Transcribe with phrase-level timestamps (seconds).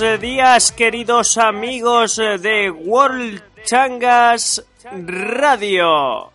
[0.00, 6.32] buenos días, queridos amigos de World Changas Radio.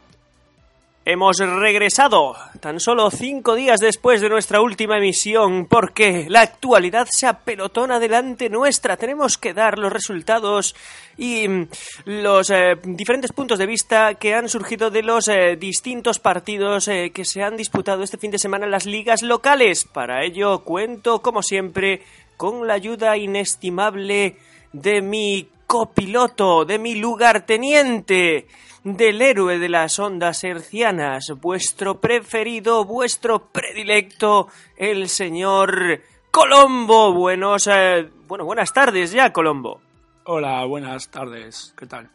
[1.04, 7.26] Hemos regresado tan solo cinco días después de nuestra última emisión porque la actualidad se
[7.26, 8.96] apelotona delante nuestra.
[8.96, 10.76] Tenemos que dar los resultados
[11.18, 11.68] y mm,
[12.06, 17.12] los eh, diferentes puntos de vista que han surgido de los eh, distintos partidos eh,
[17.12, 19.86] que se han disputado este fin de semana en las ligas locales.
[19.86, 22.04] Para ello cuento, como siempre,
[22.40, 24.38] con la ayuda inestimable
[24.72, 28.48] de mi copiloto, de mi lugarteniente
[28.86, 36.00] del héroe de las ondas hercianas, vuestro preferido, vuestro predilecto, el señor
[36.32, 37.12] Colombo.
[37.12, 39.82] Buenos, eh, bueno, buenas tardes ya, Colombo.
[40.24, 41.74] Hola, buenas tardes.
[41.78, 42.10] ¿Qué tal?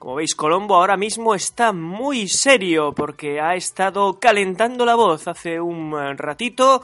[0.00, 5.60] Como veis, Colombo ahora mismo está muy serio porque ha estado calentando la voz hace
[5.60, 6.82] un ratito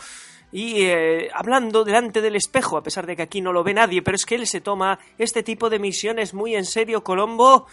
[0.51, 4.03] y eh, hablando delante del espejo, a pesar de que aquí no lo ve nadie,
[4.03, 7.67] pero es que él se toma este tipo de misiones muy en serio, Colombo.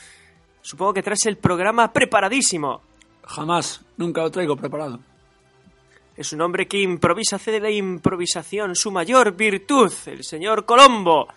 [0.61, 2.81] Supongo que traes el programa preparadísimo.
[3.23, 4.99] Jamás, nunca lo traigo preparado.
[6.17, 11.27] Es un hombre que improvisa, hace de la improvisación su mayor virtud, el señor Colombo.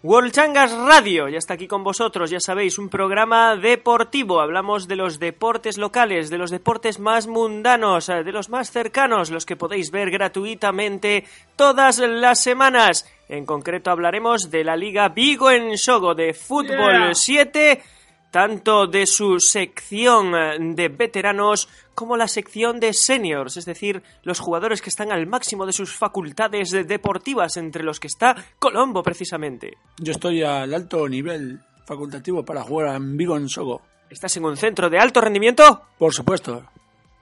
[0.00, 4.40] World Changas Radio, ya está aquí con vosotros, ya sabéis, un programa deportivo.
[4.40, 9.32] Hablamos de los deportes locales, de los deportes más mundanos, eh, de los más cercanos,
[9.32, 11.24] los que podéis ver gratuitamente
[11.56, 13.10] todas las semanas.
[13.28, 17.82] En concreto hablaremos de la Liga Vigo en Sogo de Fútbol 7
[18.30, 20.32] tanto de su sección
[20.76, 25.66] de veteranos como la sección de seniors, es decir, los jugadores que están al máximo
[25.66, 29.76] de sus facultades deportivas, entre los que está Colombo precisamente.
[29.98, 33.82] Yo estoy al alto nivel facultativo para jugar en Vigo en Sogo.
[34.08, 35.86] ¿Estás en un centro de alto rendimiento?
[35.98, 36.62] Por supuesto.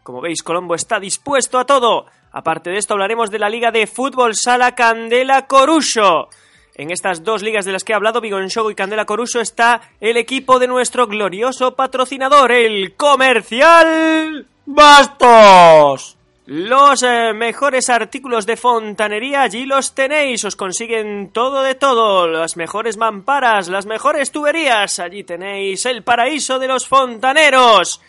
[0.03, 2.05] Como veis, Colombo está dispuesto a todo.
[2.31, 6.29] Aparte de esto, hablaremos de la Liga de Fútbol Sala Candela Corucho
[6.75, 10.19] en estas dos ligas de las que he hablado, Show y Candela Coruso, está el
[10.19, 16.17] equipo de nuestro glorioso patrocinador, el Comercial Bastos.
[16.47, 22.57] Los eh, mejores artículos de fontanería allí los tenéis, os consiguen todo de todo, las
[22.57, 28.01] mejores mamparas, las mejores tuberías, allí tenéis el paraíso de los fontaneros.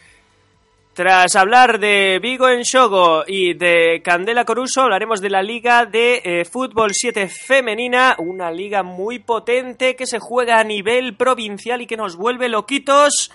[0.93, 6.21] Tras hablar de Vigo en Shogo y de Candela Coruso, hablaremos de la Liga de
[6.23, 11.87] eh, Fútbol 7 Femenina, una liga muy potente que se juega a nivel provincial y
[11.87, 13.31] que nos vuelve loquitos.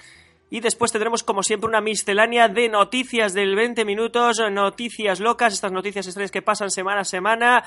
[0.53, 5.73] Y después tendremos, como siempre, una miscelánea de noticias del 20 minutos, noticias locas, estas
[5.73, 7.65] noticias estrellas que pasan semana a semana.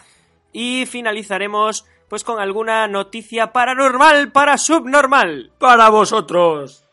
[0.53, 5.51] Y finalizaremos, pues, con alguna noticia paranormal para subnormal.
[5.57, 6.85] Para vosotros.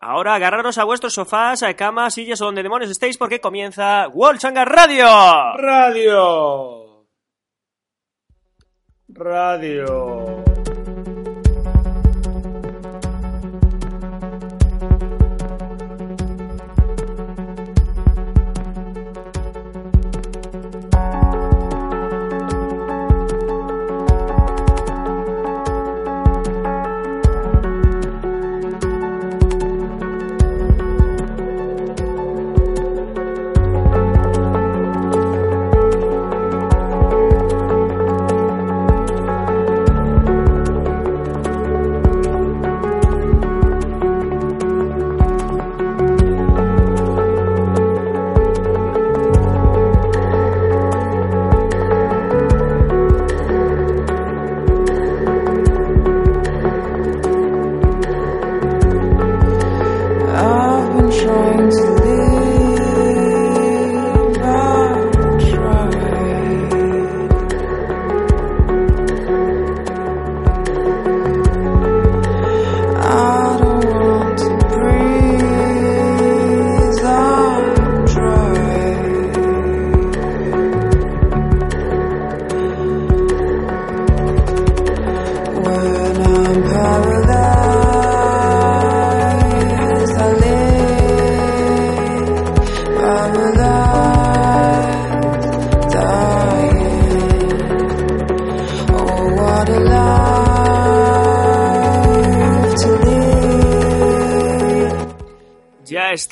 [0.00, 4.64] Ahora agarraros a vuestros sofás, a camas, sillas o donde demonios estéis porque comienza Wolchanga
[4.64, 5.08] Radio.
[5.56, 7.06] Radio.
[9.08, 10.59] Radio.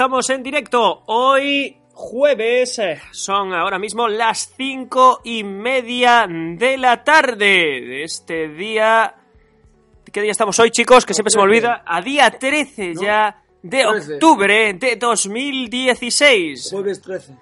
[0.08, 1.02] Estamos en directo.
[1.04, 8.48] Hoy jueves eh, son ahora mismo las cinco y media de la tarde de este
[8.48, 9.16] día.
[10.10, 11.04] ¿Qué día estamos hoy, chicos?
[11.04, 11.82] Que siempre se me olvida.
[11.84, 16.70] A día 13 ya de octubre de 2016.
[16.70, 17.36] Jueves 13.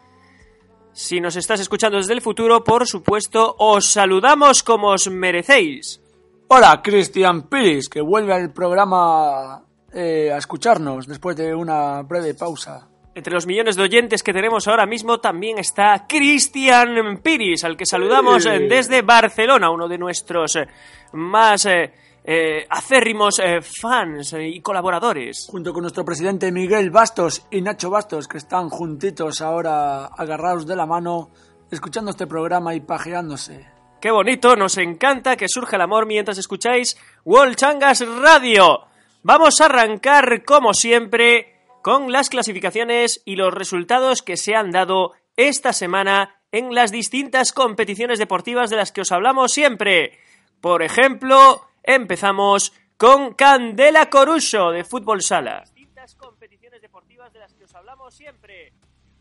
[0.93, 6.03] Si nos estás escuchando desde el futuro, por supuesto, os saludamos como os merecéis.
[6.49, 9.66] Hola, Cristian Piris, que vuelve al programa
[9.97, 12.87] eh, a escucharnos después de una breve pausa.
[13.17, 17.87] Entre los millones de oyentes que tenemos ahora mismo también está Cristian Piris, al que
[17.87, 20.67] saludamos eh, desde Barcelona, uno de nuestros eh,
[21.15, 23.41] más eh, acérrimos
[23.81, 25.47] fans y colaboradores.
[25.51, 30.77] Junto con nuestro presidente Miguel Bastos y Nacho Bastos, que están juntitos ahora agarrados de
[30.77, 31.31] la mano,
[31.71, 33.67] escuchando este programa y pajeándose.
[33.99, 38.86] Qué bonito, nos encanta que surja el amor mientras escucháis World Changas Radio.
[39.29, 45.15] Vamos a arrancar, como siempre, con las clasificaciones y los resultados que se han dado
[45.37, 50.17] esta semana en las distintas competiciones deportivas de las que os hablamos siempre.
[50.61, 55.65] Por ejemplo, empezamos con Candela Coruso de Fútbol Sala.
[55.75, 58.75] Distintas competiciones deportivas de las que os hablamos siempre.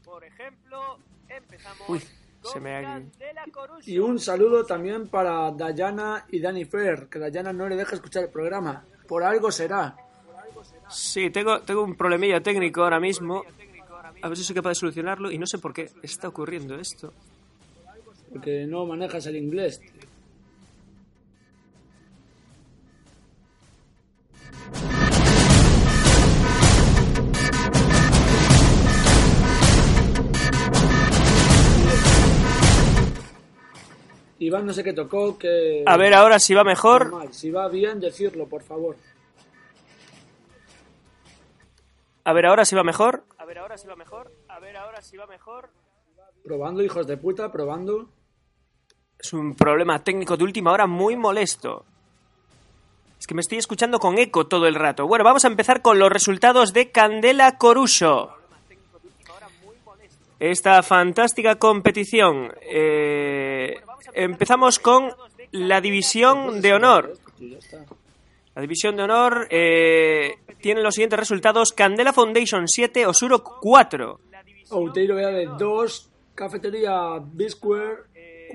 [0.04, 2.00] Por ejemplo, empezamos Uy,
[2.44, 3.02] se me ha...
[3.88, 8.26] Y un saludo también para Dayana y Dani Fer, que Dayana no le deja escuchar
[8.26, 8.86] el programa.
[9.08, 9.96] Por algo será.
[10.90, 13.44] Sí, tengo, tengo un problemilla técnico ahora mismo.
[14.22, 17.14] A ver si soy capaz de solucionarlo y no sé por qué está ocurriendo esto.
[18.32, 19.82] Porque no manejas el inglés.
[34.40, 35.84] Iván no sé qué tocó, que...
[35.86, 37.10] A ver ahora si va mejor.
[37.10, 37.34] Normal.
[37.34, 38.98] Si va bien, decirlo, por favor.
[42.26, 43.24] A ver ahora si va mejor.
[43.38, 44.32] A ver ahora si va mejor.
[44.50, 45.70] A ver ahora si va mejor.
[46.44, 48.10] Probando, hijos de puta, probando.
[49.18, 51.86] Es un problema técnico de última hora muy molesto.
[53.20, 55.08] Es que me estoy escuchando con eco todo el rato.
[55.08, 58.34] Bueno, vamos a empezar con los resultados de Candela Coruso.
[60.52, 62.54] Esta fantástica competición.
[62.62, 63.78] Eh,
[64.14, 65.10] empezamos con
[65.50, 67.14] la división de honor.
[68.54, 71.74] La división de honor eh, tiene los siguientes resultados.
[71.74, 74.20] Candela Foundation 7, Osuro 4.
[74.70, 78.04] Outeiro de 2, Cafetería Bisquare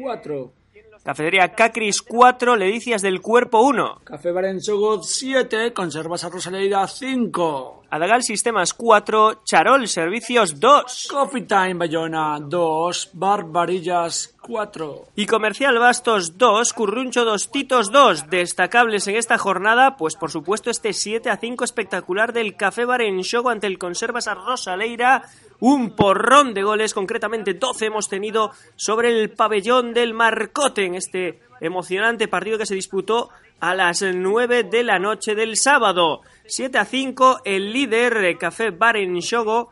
[0.00, 0.52] 4,
[1.02, 4.02] Cafetería Cacris 4, Ledicias del Cuerpo 1.
[4.04, 11.08] Café Barensogo 7, Conservas a Rosaleira 5, Adagal Sistemas 4, Charol Servicios 2.
[11.10, 15.06] Coffee Time Bayona 2, Barbarillas 4.
[15.16, 18.28] Y Comercial Bastos 2, Curruncho 2, Titos 2.
[18.28, 23.00] Destacables en esta jornada, pues por supuesto este 7 a 5 espectacular del Café Bar
[23.00, 25.24] en Shogo ante el Conservas a Rosaleira.
[25.60, 31.40] Un porrón de goles, concretamente 12 hemos tenido sobre el pabellón del Marcote en este
[31.60, 33.28] emocionante partido que se disputó
[33.60, 36.22] a las 9 de la noche del sábado.
[36.46, 39.70] 7 a 5, el líder eh, Café Bar en Shogo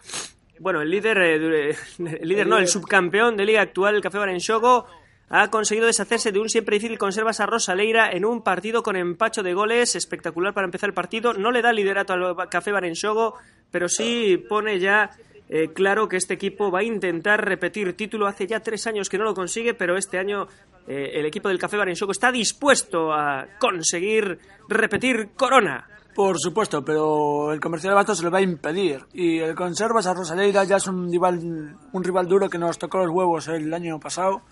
[0.61, 4.18] bueno, el líder, eh, dure- el líder no, el subcampeón de liga actual, el Café
[4.18, 4.87] Barenxogo,
[5.30, 9.45] ha conseguido deshacerse de un siempre difícil conservas a Rosaleira en un partido con empacho
[9.45, 11.33] de goles, espectacular para empezar el partido.
[11.33, 13.35] No le da liderato al Café Barenxogo,
[13.71, 15.11] pero sí pone ya
[15.49, 18.26] eh, claro que este equipo va a intentar repetir título.
[18.26, 20.47] Hace ya tres años que no lo consigue, pero este año
[20.87, 24.38] eh, el equipo del Café Barenxogo está dispuesto a conseguir
[24.69, 25.88] repetir corona.
[26.14, 29.05] Por supuesto, pero el Comercial Bastos se lo va a impedir.
[29.12, 32.99] Y el Conservas a Rosaleira ya es un rival, un rival duro que nos tocó
[32.99, 34.43] los huevos el año pasado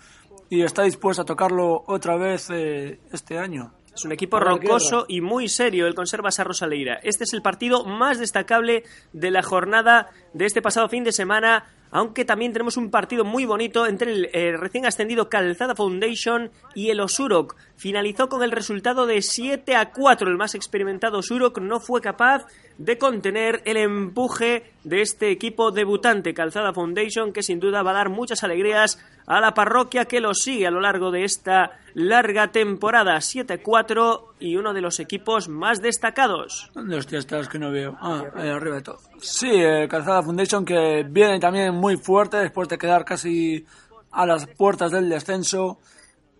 [0.49, 3.73] y está dispuesto a tocarlo otra vez eh, este año.
[3.97, 6.99] Es un equipo rocoso y muy serio el Conservas a Rosaleira.
[7.01, 11.65] Este es el partido más destacable de la jornada de este pasado fin de semana,
[11.91, 16.89] aunque también tenemos un partido muy bonito entre el eh, recién ascendido Calzada Foundation y
[16.89, 17.55] el Osurok.
[17.75, 20.29] Finalizó con el resultado de 7 a 4.
[20.29, 22.45] El más experimentado Osurok no fue capaz
[22.77, 27.95] de contener el empuje de este equipo debutante Calzada Foundation, que sin duda va a
[27.95, 32.51] dar muchas alegrías a la parroquia que lo sigue a lo largo de esta larga
[32.51, 33.17] temporada.
[33.17, 36.71] 7-4 y uno de los equipos más destacados.
[36.73, 37.97] ¿Dónde estás que no veo?
[37.99, 38.99] Ah, ahí arriba de todo.
[39.19, 43.65] Sí, eh, Calzada Foundation que viene también muy fuerte después de quedar casi
[44.11, 45.79] a las puertas del descenso.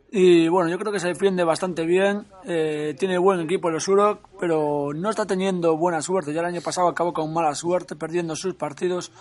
[0.09, 2.25] Y bueno, yo creo que se defiende bastante bien.
[2.45, 6.33] eh, tiene buen equipo los Urok, pero no está teniendo buena suerte.
[6.33, 9.11] Ya el año pasado acabó con mala suerte, perdiendo sus partidos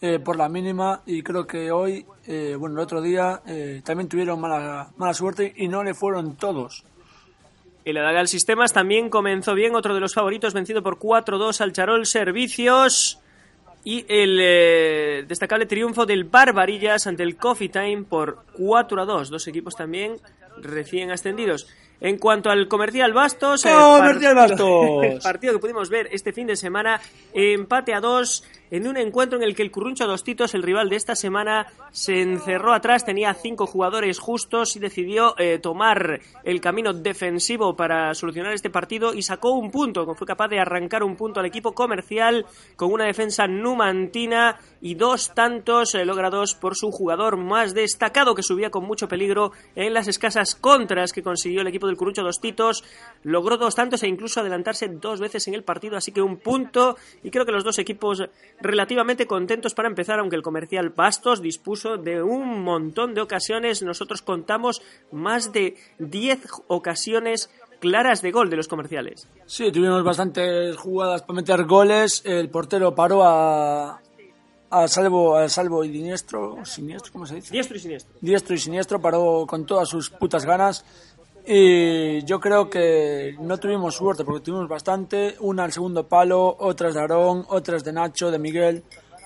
[0.00, 1.02] eh, por la mínima.
[1.06, 5.54] Y creo que hoy, eh, bueno, el otro día eh, también tuvieron mala, mala suerte
[5.56, 6.84] y no le fueron todos.
[7.84, 12.04] El Adagal Sistemas también comenzó bien, otro de los favoritos, vencido por 4-2 al Charol
[12.04, 13.20] Servicios.
[13.86, 19.28] Y el eh, destacable triunfo del Barbarillas ante el Coffee Time por 4-2.
[19.28, 20.16] Dos equipos también
[20.60, 21.68] recién ascendidos.
[22.00, 23.64] En cuanto al Comercial Bastos...
[23.64, 25.04] eh, ¡Comercial Bastos!
[25.04, 27.00] el partido que pudimos ver este fin de semana,
[27.32, 30.96] empate a dos en un encuentro en el que el Curruncho Dostitos, el rival de
[30.96, 36.92] esta semana, se encerró atrás, tenía cinco jugadores justos y decidió eh, tomar el camino
[36.92, 41.40] defensivo para solucionar este partido y sacó un punto, fue capaz de arrancar un punto
[41.40, 42.46] al equipo comercial
[42.76, 48.42] con una defensa numantina y dos tantos eh, logrados por su jugador más destacado que
[48.42, 52.84] subía con mucho peligro en las escasas contras que consiguió el equipo del Curruncho Dostitos,
[53.22, 56.96] logró dos tantos e incluso adelantarse dos veces en el partido, así que un punto.
[57.22, 58.22] Y creo que los dos equipos
[58.60, 63.82] relativamente contentos para empezar, aunque el comercial Bastos dispuso de un montón de ocasiones.
[63.82, 64.82] Nosotros contamos
[65.12, 69.28] más de 10 ocasiones claras de gol de los comerciales.
[69.46, 72.22] Sí, tuvimos bastantes jugadas para meter goles.
[72.24, 74.00] El portero paró a,
[74.70, 77.52] a salvo, a salvo y siniestro, siniestro, ¿cómo se dice?
[77.52, 78.14] Diestro y siniestro.
[78.20, 80.84] Diestro y siniestro, paró con todas sus putas ganas.
[81.48, 85.36] Y yo creo que no tuvimos suerte porque tuvimos bastante.
[85.40, 88.82] Una al segundo palo, otras de Aarón, otras de Nacho, de Miguel,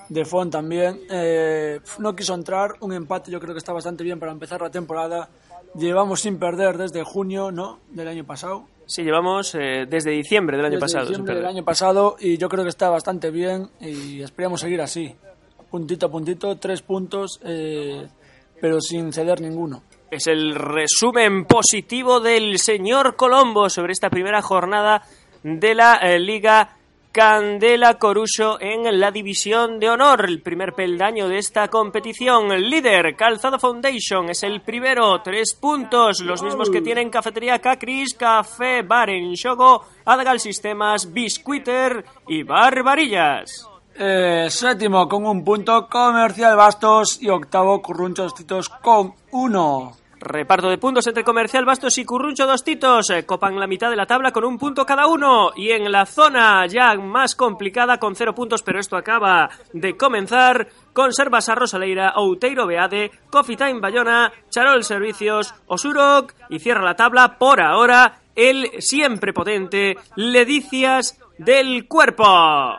[0.07, 0.99] de Font también.
[1.09, 2.75] Eh, no quiso entrar.
[2.81, 5.29] Un empate yo creo que está bastante bien para empezar la temporada.
[5.75, 7.79] Llevamos sin perder desde junio, ¿no?
[7.89, 8.67] Del año pasado.
[8.85, 11.05] Sí, llevamos eh, desde diciembre del año Desde pasado.
[11.07, 15.15] diciembre del año pasado y yo creo que está bastante bien y esperamos seguir así.
[15.71, 18.05] Puntito a puntito, tres puntos, eh,
[18.59, 19.81] pero sin ceder ninguno.
[20.11, 25.03] Es el resumen positivo del señor Colombo sobre esta primera jornada
[25.41, 26.75] de la eh, Liga
[27.13, 30.25] Candela Coruso en la División de Honor.
[30.25, 32.51] El primer peldaño de esta competición.
[32.51, 35.21] El líder, Calzado Foundation, es el primero.
[35.21, 42.03] Tres puntos, los mismos que tienen Cafetería Cacris, Café Bar en Shogo, Adagal Sistemas, Biscuiter
[42.27, 43.65] y Barbarillas.
[43.97, 50.00] Eh, séptimo con un punto, Comercial Bastos y octavo Currunchos Titos con uno.
[50.21, 53.09] Reparto de puntos entre Comercial Bastos y Curruncho Dostitos.
[53.09, 55.49] Eh, Copan la mitad de la tabla con un punto cada uno.
[55.55, 60.67] Y en la zona ya más complicada con cero puntos, pero esto acaba de comenzar.
[60.93, 67.39] Conservas a Rosaleira, Outeiro Beade, Coffee Time Bayona, Charol Servicios, Osurok y cierra la tabla
[67.39, 72.77] por ahora el siempre potente Ledicias del Cuerpo.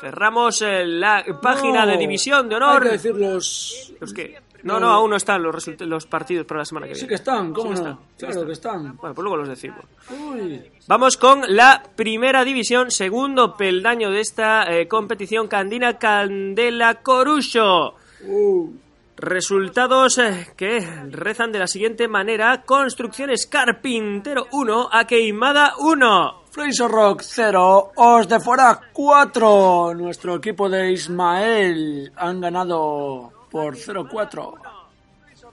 [0.00, 2.82] Cerramos eh, la página de División de Honor.
[2.82, 3.92] Hay que decir los...
[4.00, 4.49] ¿Los qué?
[4.62, 7.00] No, no, aún no están los, los partidos para la semana que viene.
[7.00, 7.90] Sí que están, ¿cómo Sí que no?
[7.90, 8.96] están, sí que Claro que están.
[8.96, 9.84] Bueno, pues luego los decimos.
[10.10, 10.62] Uy.
[10.86, 17.94] Vamos con la primera división, segundo peldaño de esta eh, competición, Candina Candela Corucho.
[18.26, 18.70] Uh.
[19.16, 26.40] Resultados eh, que rezan de la siguiente manera: Construcciones Carpintero 1, a Queimada 1.
[26.50, 29.94] Fraser Rock 0, Os de Fuera 4.
[29.94, 34.54] Nuestro equipo de Ismael han ganado por 0-4.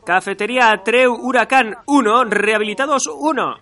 [0.06, 3.58] Cafetería Treu Huracán 1, Rehabilitados 1.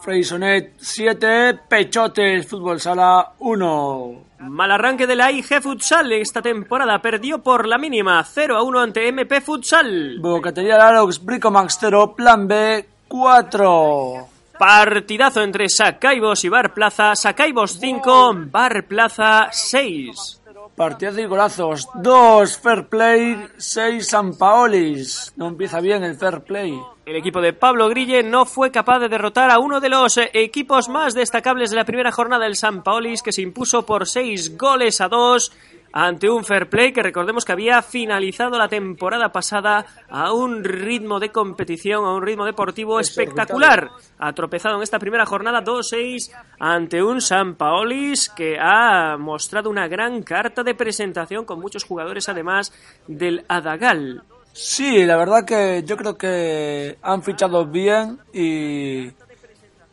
[0.00, 4.24] Freysonet 7, Pechotes Fútbol Sala 1.
[4.40, 8.80] Mal arranque de la IG Futsal esta temporada, perdió por la mínima 0 a 1
[8.80, 10.18] ante MP Futsal.
[10.20, 14.28] Bocatería Larox Bricomax 0, Plan B 4.
[14.58, 20.42] Partidazo entre Sacaibos y Bar Plaza, Sacaibos 5, Bar Plaza 6.
[20.76, 25.32] Partidas y golazos 2, Fair Play 6, San Paolis.
[25.36, 26.76] No empieza bien el Fair Play.
[27.06, 30.30] El equipo de Pablo Grille no fue capaz de derrotar a uno de los eh,
[30.32, 34.58] equipos más destacables de la primera jornada del San Paolis, que se impuso por 6
[34.58, 35.52] goles a 2
[35.96, 41.20] ante un fair play que recordemos que había finalizado la temporada pasada a un ritmo
[41.20, 43.90] de competición, a un ritmo deportivo espectacular.
[44.18, 49.86] Ha tropezado en esta primera jornada 2-6 ante un San Paolis que ha mostrado una
[49.86, 52.72] gran carta de presentación con muchos jugadores además
[53.06, 54.24] del Adagal.
[54.52, 59.12] Sí, la verdad que yo creo que han fichado bien y...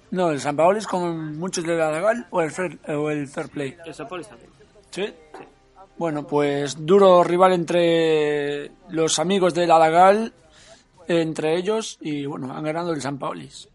[0.10, 3.50] No, el San Paolis con muchos de la legal o el Fair, o el fair
[3.50, 3.77] Play.
[3.86, 4.50] El San Paolis también.
[4.89, 5.05] ¿Sí?
[5.98, 10.33] Bueno, pues duro rival entre los amigos del Adagal,
[11.07, 13.67] entre ellos, y bueno, han ganado el San Paolis.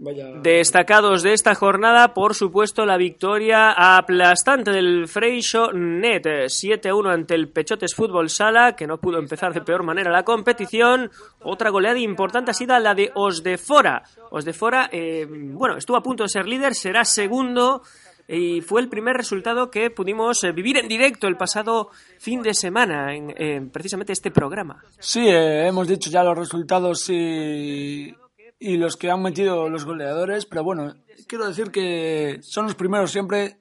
[0.00, 0.26] Vaya.
[0.42, 7.48] Destacados de esta jornada, por supuesto, la victoria aplastante del Freixo Net 7-1 ante el
[7.48, 11.10] Pechotes Fútbol Sala, que no pudo empezar de peor manera la competición.
[11.42, 14.04] Otra goleada importante ha sido la de Osdefora.
[14.30, 17.82] Osdefora, eh, bueno, estuvo a punto de ser líder, será segundo
[18.28, 22.52] y fue el primer resultado que pudimos eh, vivir en directo el pasado fin de
[22.52, 24.84] semana en, en precisamente este programa.
[24.98, 28.14] Sí, eh, hemos dicho ya los resultados y,
[28.58, 30.94] y los que han metido los goleadores, pero bueno,
[31.26, 33.60] quiero decir que son los primeros siempre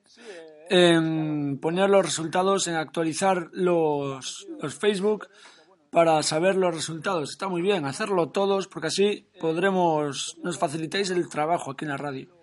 [0.69, 5.29] en poner los resultados, en actualizar los, los Facebook
[5.91, 7.31] para saber los resultados.
[7.31, 11.97] Está muy bien hacerlo todos porque así podremos, nos facilitáis el trabajo aquí en la
[11.97, 12.36] radio.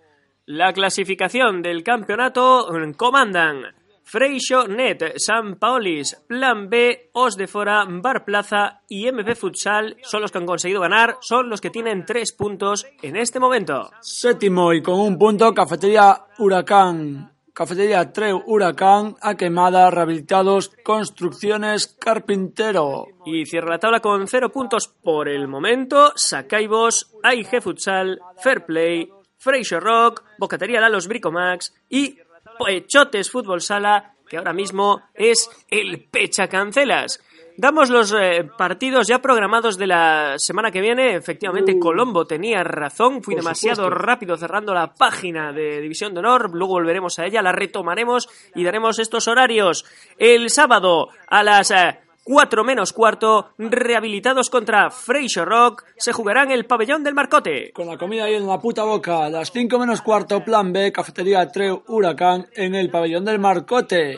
[0.47, 3.63] La clasificación del campeonato comandan
[4.03, 10.21] Freixo Net, San Paolis, Plan B, Os de Fora, Bar Plaza y MP Futsal son
[10.21, 13.89] los que han conseguido ganar, son los que tienen tres puntos en este momento.
[14.01, 17.31] Séptimo y con un punto, Cafetería Huracán.
[17.51, 23.07] Cafetería Treu Huracán, A Quemada, Rehabilitados, Construcciones, Carpintero.
[23.25, 29.09] Y cierra la tabla con cero puntos por el momento, Sacaibos, AIG Futsal, Fair Play,
[29.45, 32.17] Freixo Rock, Bocatería Lalos Bricomax y
[32.57, 37.21] Pechotes Fútbol Sala, que ahora mismo es el Pecha Cancelas.
[37.57, 41.15] Damos los eh, partidos ya programados de la semana que viene.
[41.15, 41.79] Efectivamente, Uh.
[41.79, 43.21] Colombo tenía razón.
[43.23, 44.03] Fui Por demasiado supuesto.
[44.03, 46.49] rápido cerrando la página de División de Honor.
[46.53, 49.85] Luego volveremos a ella, la retomaremos y daremos estos horarios.
[50.17, 56.65] El sábado a las eh, 4 menos cuarto, rehabilitados contra Freixo Rock, se jugarán el
[56.65, 57.71] pabellón del Marcote.
[57.71, 61.47] Con la comida ahí en la puta boca, las 5 menos cuarto, Plan B, Cafetería
[61.51, 64.17] Treu Huracán, en el Pabellón del Marcote.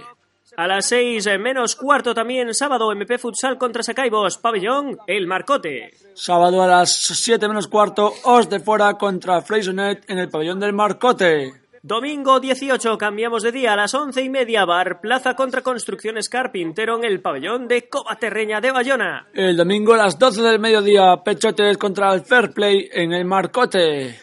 [0.55, 5.91] A las 6 menos cuarto también sábado MP Futsal contra Sacaibos, pabellón el Marcote.
[6.13, 10.71] Sábado a las 7 menos cuarto, Os de Fora contra Freysonet en el Pabellón del
[10.71, 11.66] Marcote.
[11.83, 16.97] Domingo 18 cambiamos de día a las once y media Bar Plaza contra Construcciones Carpintero
[16.97, 19.27] en el pabellón de Covaterreña de Bayona.
[19.33, 24.19] El domingo a las 12 del mediodía, Pechotes contra el Fair Play en el Marcote.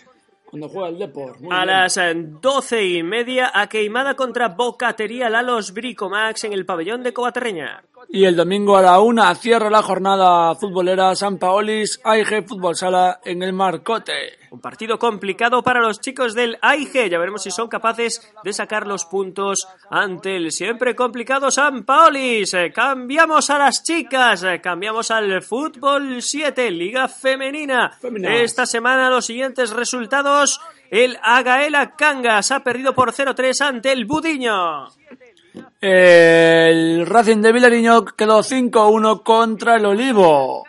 [0.46, 1.40] Cuando juega el Depor.
[1.40, 1.66] Muy A bien.
[1.66, 7.12] las eh, doce y media a Queimada contra Bocatería Lalos Bricomax en el pabellón de
[7.12, 7.82] Covaterreña.
[8.08, 13.20] Y el domingo a la una cierra la jornada futbolera San Paolis AIG Fútbol Sala
[13.24, 14.38] en el Marcote.
[14.50, 17.10] Un partido complicado para los chicos del AIG.
[17.10, 22.54] Ya veremos si son capaces de sacar los puntos ante el siempre complicado San Paolis.
[22.54, 24.44] Eh, Cambiamos a las chicas.
[24.44, 27.98] eh, Cambiamos al fútbol 7, Liga Femenina.
[28.28, 30.60] Esta semana los siguientes resultados.
[30.88, 34.86] El Agaela Cangas ha perdido por 0-3 ante el Budiño.
[35.80, 40.64] El Racing de Vilariño quedó 5-1 contra el Olivo.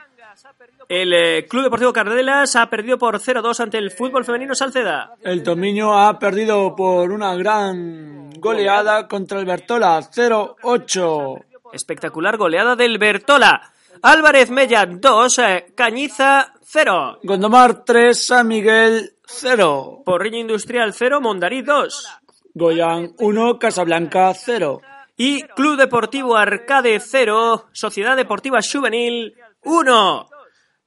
[0.87, 5.15] El eh, Club Deportivo Cardelas ha perdido por 0-2 ante el fútbol femenino Salceda.
[5.21, 11.43] El Tomiño ha perdido por una gran goleada contra el Bertola 0-8.
[11.73, 13.71] Espectacular goleada del Bertola.
[14.03, 17.19] Álvarez Mella 2, eh, Cañiza 0.
[17.23, 20.03] Gondomar 3, San Miguel 0.
[20.05, 22.07] Porriño Industrial 0, Mondarí 2.
[22.55, 24.81] Goyan 1, Casablanca 0.
[25.17, 30.29] Y Club Deportivo Arcade 0, Sociedad Deportiva Juvenil 1.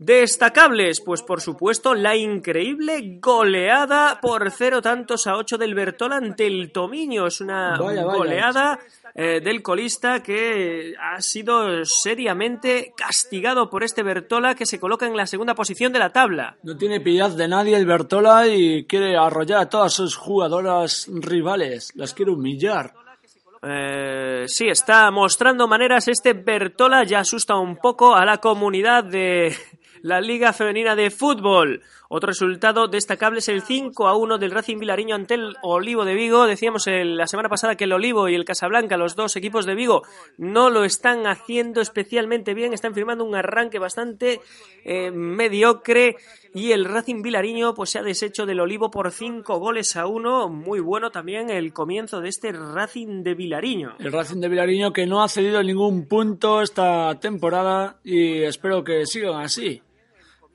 [0.00, 6.46] Destacables, pues por supuesto la increíble goleada por cero tantos a 8 del Bertola ante
[6.46, 7.26] el Tomiño.
[7.26, 8.18] Es una Vaya, vaya.
[8.18, 8.78] goleada
[9.12, 15.16] eh, del colista que ha sido seriamente castigado por este Bertola que se coloca en
[15.16, 16.56] la segunda posición de la tabla.
[16.62, 21.90] No tiene piedad de nadie el Bertola y quiere arrollar a todas sus jugadoras rivales.
[21.96, 22.94] Las quiere humillar.
[23.62, 29.56] Eh, sí, está mostrando maneras este Bertola, ya asusta un poco a la comunidad de
[30.02, 31.82] la Liga Femenina de Fútbol.
[32.10, 36.14] Otro resultado destacable es el 5 a 1 del Racing Vilariño ante el Olivo de
[36.14, 36.46] Vigo.
[36.46, 40.04] Decíamos la semana pasada que el Olivo y el Casablanca, los dos equipos de Vigo,
[40.38, 42.72] no lo están haciendo especialmente bien.
[42.72, 44.40] Están firmando un arranque bastante
[44.84, 46.16] eh, mediocre.
[46.54, 50.48] Y el Racing Vilariño pues, se ha deshecho del Olivo por 5 goles a 1.
[50.48, 53.96] Muy bueno también el comienzo de este Racing de Vilariño.
[53.98, 59.04] El Racing de Vilariño que no ha cedido ningún punto esta temporada y espero que
[59.04, 59.82] sigan así.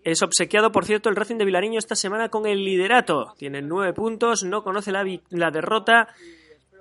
[0.03, 3.33] Es obsequiado, por cierto, el Racing de Vilariño esta semana con el liderato.
[3.37, 6.09] Tiene nueve puntos, no conoce la, derrota.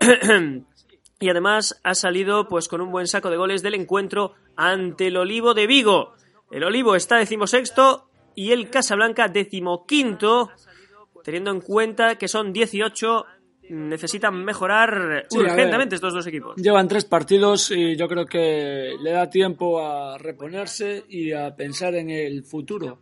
[1.20, 5.16] y además ha salido pues con un buen saco de goles del encuentro ante el
[5.16, 6.14] Olivo de Vigo.
[6.50, 10.50] El Olivo está decimosexto y el Casablanca decimoquinto,
[11.22, 13.24] teniendo en cuenta que son 18,
[13.68, 16.56] necesitan mejorar Sí, urgentemente estos dos equipos.
[16.56, 21.94] Llevan tres partidos y yo creo que le da tiempo a reponerse y a pensar
[21.94, 22.98] en el futuro.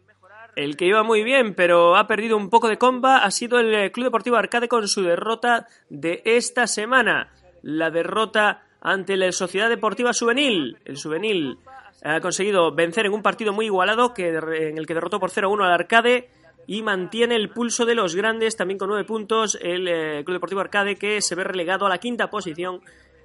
[0.61, 3.75] El que iba muy bien, pero ha perdido un poco de comba, ha sido el
[3.75, 7.33] eh, Club Deportivo Arcade con su derrota de esta semana.
[7.62, 10.77] La derrota ante la Sociedad Deportiva Juvenil.
[10.85, 11.57] El Juvenil
[12.05, 15.64] ha conseguido vencer en un partido muy igualado que, en el que derrotó por 0-1
[15.64, 16.29] al Arcade
[16.66, 19.59] y mantiene el pulso de los grandes también con nueve puntos.
[19.62, 22.83] El eh, Club Deportivo Arcade que se ve relegado a la quinta posición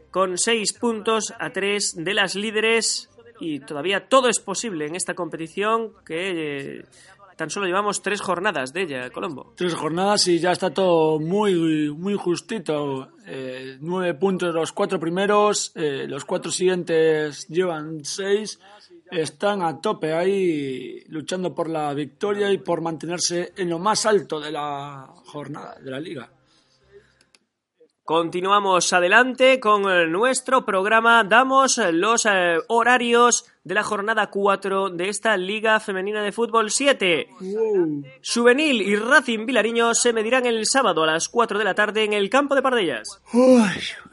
[0.10, 5.14] con seis puntos a tres de las líderes y todavía todo es posible en esta
[5.14, 6.86] competición que eh,
[7.36, 9.54] tan solo llevamos tres jornadas de ella, Colombo.
[9.56, 13.10] Tres jornadas y ya está todo muy, muy justito.
[13.26, 18.60] Eh, nueve puntos los cuatro primeros, eh, los cuatro siguientes llevan seis.
[19.12, 24.40] Están a tope ahí luchando por la victoria y por mantenerse en lo más alto
[24.40, 26.30] de la jornada, de la liga.
[28.06, 31.24] Continuamos adelante con eh, nuestro programa.
[31.24, 36.70] Damos eh, los eh, horarios de la jornada 4 de esta Liga Femenina de Fútbol
[36.70, 37.30] 7.
[38.24, 42.14] Juvenil y Racing Vilariño se medirán el sábado a las 4 de la tarde en
[42.14, 43.08] el campo de Pardellas.
[43.34, 43.64] Uy,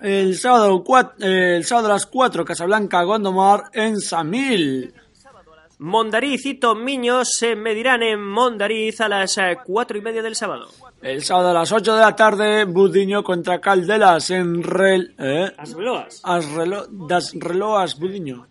[0.01, 0.83] el, sábado
[1.19, 4.95] el sábado a las 4, Casablanca, Gondomar en Samil.
[5.81, 10.71] Mondariz y Tomiño se medirán en Mondariz a las 4 y media del sábado.
[11.03, 15.17] El sábado a las 8 de la tarde, Budiño contra Caldelas en Rel...
[15.19, 15.51] ¿eh?
[15.59, 15.75] As
[16.49, 18.47] relo, das Reloas Budiño.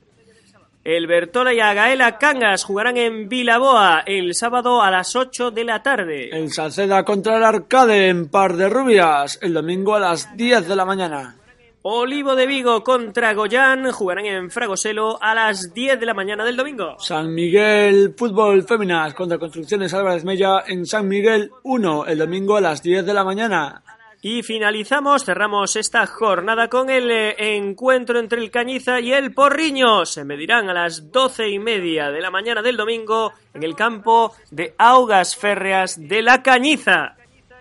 [0.83, 5.81] El Bertola y Agaela Cangas jugarán en Vilaboa el sábado a las 8 de la
[5.81, 6.29] tarde.
[6.33, 10.75] El Salceda contra el Arcade en Par de Rubias, el domingo a las 10 de
[10.75, 11.37] la mañana.
[11.83, 16.55] Olivo de Vigo contra Goyán jugarán en Fragoselo a las 10 de la mañana del
[16.55, 16.95] domingo.
[16.99, 22.61] San Miguel Fútbol Féminas contra Construcciones Álvarez Mella en San Miguel 1, el domingo a
[22.61, 23.81] las 10 de la mañana.
[24.21, 30.05] Y finalizamos, cerramos esta jornada con el eh, encuentro entre el Cañiza y el Porriño.
[30.05, 34.33] Se medirán a las doce y media de la mañana del domingo en el campo
[34.51, 37.15] de Augas Férreas de la Cañiza.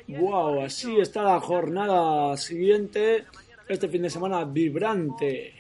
[0.08, 3.24] Wow, así está la jornada siguiente.
[3.70, 5.54] Este fin de semana vibrante.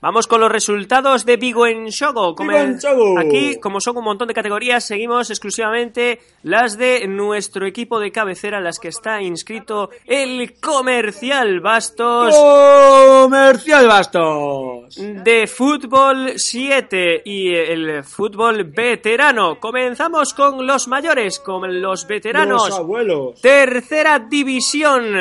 [0.00, 2.36] Vamos con los resultados de Vigo en Shogo.
[2.36, 3.18] Como Vigo en Shogo.
[3.18, 8.60] Aquí, como son un montón de categorías, seguimos exclusivamente las de nuestro equipo de cabecera,
[8.60, 12.36] las que está inscrito el Comercial Bastos.
[12.36, 14.94] Comercial Bastos.
[14.96, 19.58] de fútbol 7 y el fútbol veterano.
[19.58, 22.68] Comenzamos con los mayores, con los veteranos.
[22.68, 23.40] Los abuelos.
[23.40, 25.16] Tercera división.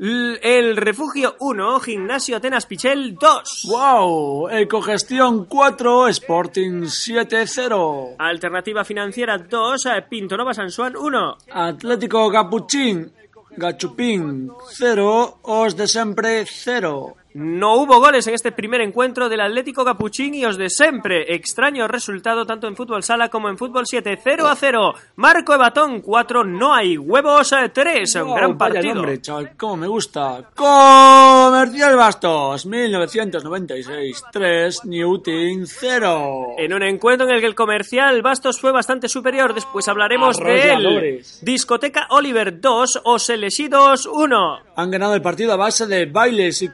[0.00, 3.66] El Refugio 1, Gimnasio Atenas Pichel 2.
[3.68, 8.14] Wow, Ecogestión 4, Sporting 7-0.
[8.16, 11.36] Alternativa Financiera 2, eh, Pinto Nova San Juan 1.
[11.50, 13.12] Atlético Capuchín,
[13.56, 17.16] Gachupín 0, Os de Sempre 0.
[17.40, 21.32] No hubo goles en este primer encuentro del Atlético Capuchín y os de siempre.
[21.36, 24.18] Extraño resultado tanto en fútbol sala como en fútbol 7.
[24.20, 24.94] 0 a 0.
[25.14, 26.42] Marco Ebatón 4.
[26.42, 28.14] No hay huevos 3.
[28.16, 28.94] Un Wow, gran partido.
[28.96, 30.50] nombre, chaval, cómo me gusta.
[30.56, 36.46] Comercial Bastos, 1996, 3, Newton 0.
[36.58, 39.54] En un encuentro en el que el comercial Bastos fue bastante superior.
[39.54, 41.22] Después hablaremos de él.
[41.42, 43.02] Discoteca Oliver 2.
[43.04, 44.58] Oselesidos 1.
[44.74, 46.68] Han ganado el partido a base de bailes y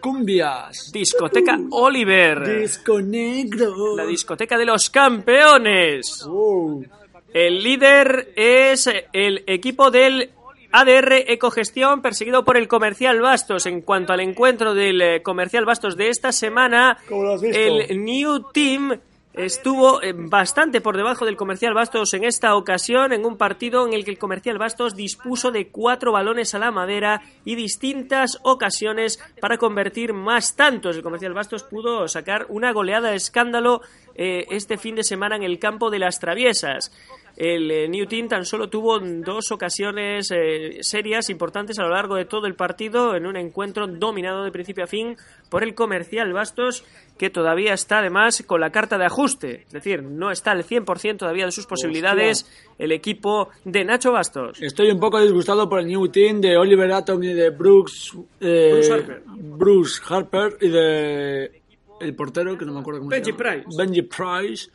[0.92, 2.60] Discoteca Oliver.
[2.60, 3.96] Disco negro.
[3.96, 6.24] La discoteca de los campeones.
[6.26, 6.84] Wow.
[7.32, 10.30] El líder es el equipo del
[10.70, 13.66] ADR Ecogestión perseguido por el Comercial Bastos.
[13.66, 16.98] En cuanto al encuentro del eh, Comercial Bastos de esta semana,
[17.42, 18.98] el New Team
[19.34, 23.92] estuvo eh, bastante por debajo del Comercial Bastos en esta ocasión, en un partido en
[23.92, 29.18] el que el Comercial Bastos dispuso de cuatro balones a la madera y distintas ocasiones
[29.40, 30.96] para convertir más tantos.
[30.96, 33.82] El Comercial Bastos pudo sacar una goleada de escándalo
[34.14, 36.92] eh, este fin de semana en el campo de las Traviesas.
[37.36, 42.14] El eh, New Team tan solo tuvo dos ocasiones eh, serias importantes a lo largo
[42.14, 45.16] de todo el partido en un encuentro dominado de principio a fin
[45.50, 46.84] por el comercial Bastos
[47.18, 51.18] que todavía está además con la carta de ajuste, es decir, no está al 100%
[51.18, 52.46] todavía de sus posibilidades
[52.78, 54.60] el equipo de Nacho Bastos.
[54.60, 58.70] Estoy un poco disgustado por el New Team de Oliver Atom y de Brooks, eh,
[58.72, 59.22] Bruce Harper.
[59.26, 61.64] Bruce Harper y de
[62.00, 63.62] el portero que no me acuerdo cómo Benji se llama.
[63.62, 63.76] Price.
[63.76, 64.70] Benji Price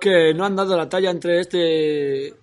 [0.00, 2.34] que no han dado la talla entre este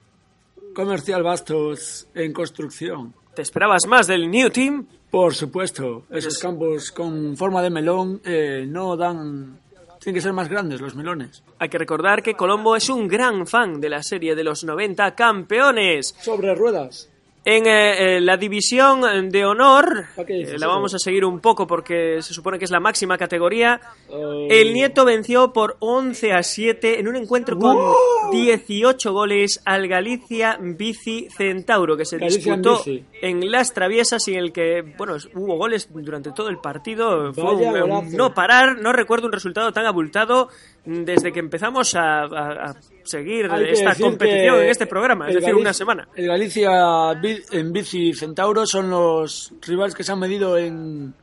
[0.74, 3.13] comercial Bastos en construcción.
[3.34, 4.86] ¿Te esperabas más del New Team?
[5.10, 9.60] Por supuesto, esos campos con forma de melón eh, no dan...
[10.00, 11.43] Tienen que ser más grandes los melones.
[11.60, 15.15] Hay que recordar que Colombo es un gran fan de la serie de los 90
[15.15, 16.15] campeones.
[16.20, 17.10] Sobre ruedas.
[17.50, 21.24] En eh, eh, la división de honor, ¿Para qué dices eh, la vamos a seguir
[21.24, 23.80] un poco porque se supone que es la máxima categoría.
[24.10, 28.32] Eh, El Nieto venció por 11 a 7 en un encuentro con ¡Wow!
[28.34, 33.06] 18 goles al Galicia Bici Centauro, que se disputó Bici.
[33.22, 37.34] en las traviesas y en el que, bueno, hubo goles durante todo el partido.
[37.34, 38.18] Fue un- un golazo.
[38.18, 40.50] no parar, no recuerdo un resultado tan abultado
[40.84, 45.62] desde que empezamos a, a- a seguir esta competición en este programa, es decir, Galicia-
[45.62, 46.08] una semana.
[46.16, 47.14] El Galicia
[47.52, 51.13] En Bici Centauro son los rivales que se han medido en,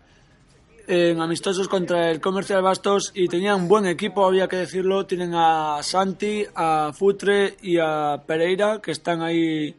[0.86, 5.06] en amistosos contra el Comercial Bastos y tenían un buen equipo, había que decirlo.
[5.06, 9.74] Tienen a Santi, a Futre y a Pereira, que están ahí.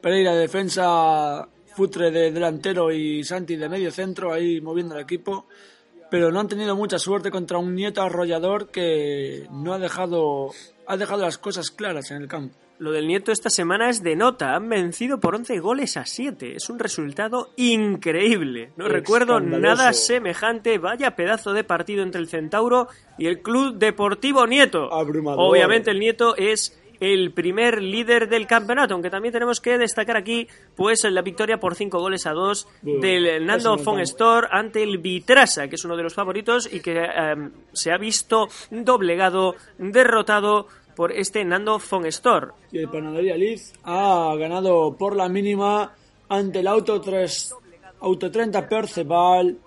[0.00, 5.46] Pereira de defensa, Futre de delantero y Santi de medio centro, ahí moviendo el equipo.
[6.10, 10.50] pero no han tenido mucha suerte contra un nieto arrollador que no ha dejado,
[10.86, 12.54] ha dejado las cosas claras en el campo.
[12.84, 14.54] Lo del Nieto esta semana es de nota.
[14.54, 16.56] Han vencido por 11 goles a 7.
[16.56, 18.72] Es un resultado increíble.
[18.76, 20.76] No recuerdo nada semejante.
[20.76, 24.92] Vaya pedazo de partido entre el Centauro y el Club Deportivo Nieto.
[24.92, 25.40] Abrumador.
[25.42, 30.46] Obviamente el Nieto es el primer líder del campeonato, aunque también tenemos que destacar aquí
[30.76, 35.68] pues la victoria por 5 goles a 2 del Nando von Store ante el Vitrasa,
[35.68, 37.34] que es uno de los favoritos y que eh,
[37.72, 42.48] se ha visto doblegado, derrotado por este Nando von Store.
[42.72, 45.94] Y el Panadería Liz ha ganado por la mínima
[46.28, 47.54] ante el Auto 3
[48.00, 49.58] Auto 30 Perceval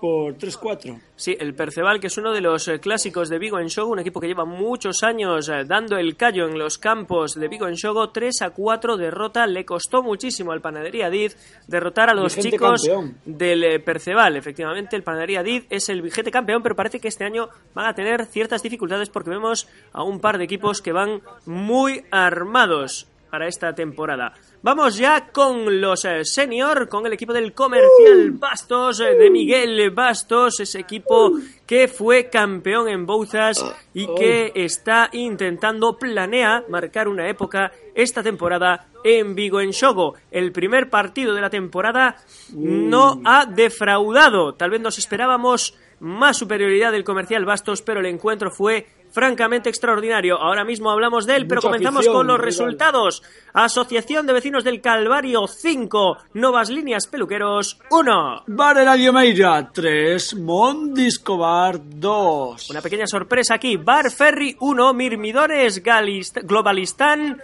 [0.00, 1.00] por 3-4.
[1.16, 3.98] Sí, el Perceval, que es uno de los eh, clásicos de Vigo en Shogo, un
[3.98, 7.74] equipo que lleva muchos años eh, dando el callo en los campos de Vigo en
[7.74, 12.56] Shogo, 3 a 4 derrota, le costó muchísimo al Panadería Diz derrotar a los Vigente
[12.56, 13.16] chicos campeón.
[13.24, 14.36] del eh, Perceval.
[14.36, 17.94] Efectivamente, el Panadería Diz es el vigente campeón, pero parece que este año van a
[17.94, 23.46] tener ciertas dificultades porque vemos a un par de equipos que van muy armados para
[23.46, 24.32] esta temporada.
[24.62, 29.90] Vamos ya con los eh, senior, con el equipo del Comercial Bastos, eh, de Miguel
[29.90, 31.32] Bastos, ese equipo
[31.66, 33.64] que fue campeón en Bouzas
[33.94, 40.14] y que está intentando, planea marcar una época esta temporada en Vigo en Shogo.
[40.30, 42.16] El primer partido de la temporada
[42.52, 44.54] no ha defraudado.
[44.54, 50.36] Tal vez nos esperábamos más superioridad del Comercial Bastos, pero el encuentro fue francamente extraordinario.
[50.38, 53.22] Ahora mismo hablamos de él, pero comenzamos afición, con los resultados.
[53.54, 58.42] Asociación de Vecinos del Calvario 5, Novas Líneas Peluqueros 1.
[58.48, 62.70] Bar Eladio Meira 3, Mondiscobar 2.
[62.70, 63.76] Una pequeña sorpresa aquí.
[63.76, 67.40] Bar Ferry 1, Mirmidones Galist- Globalistán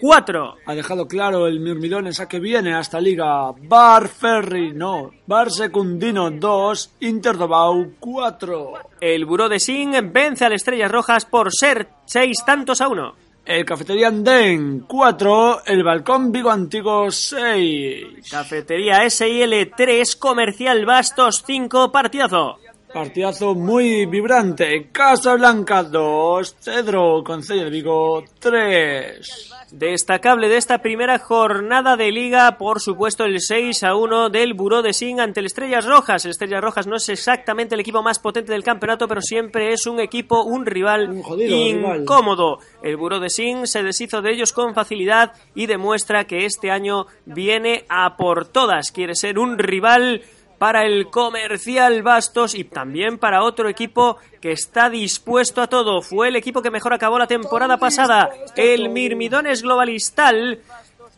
[0.00, 0.56] 4.
[0.66, 3.52] Ha dejado claro el Mirmidones a que viene hasta Liga.
[3.52, 5.10] Bar Ferry no.
[5.26, 8.72] Bar Secundino 2, Interdobau 4.
[9.00, 13.26] El Buró de Sing vence al Estrellas Rojas por ser 6 tantos a 1.
[13.46, 18.28] El Cafetería Andén 4, el Balcón Vigo Antiguo 6.
[18.28, 22.58] Cafetería SIL 3, Comercial Bastos 5, partidazo.
[22.96, 24.88] Partidazo muy vibrante.
[24.90, 29.52] Casa Blanca 2, Cedro Concello de Vigo 3.
[29.72, 34.80] Destacable de esta primera jornada de liga, por supuesto, el 6 a 1 del Buró
[34.80, 36.24] de Sing ante el Estrellas Rojas.
[36.24, 39.86] El Estrellas Rojas no es exactamente el equipo más potente del campeonato, pero siempre es
[39.86, 42.00] un equipo, un rival Un jodido rival.
[42.00, 42.60] incómodo.
[42.82, 47.04] El Buró de Sing se deshizo de ellos con facilidad y demuestra que este año
[47.26, 48.90] viene a por todas.
[48.90, 50.22] Quiere ser un rival
[50.58, 56.02] para el comercial Bastos y también para otro equipo que está dispuesto a todo.
[56.02, 60.60] Fue el equipo que mejor acabó la temporada pasada, el Mirmidones Globalistal,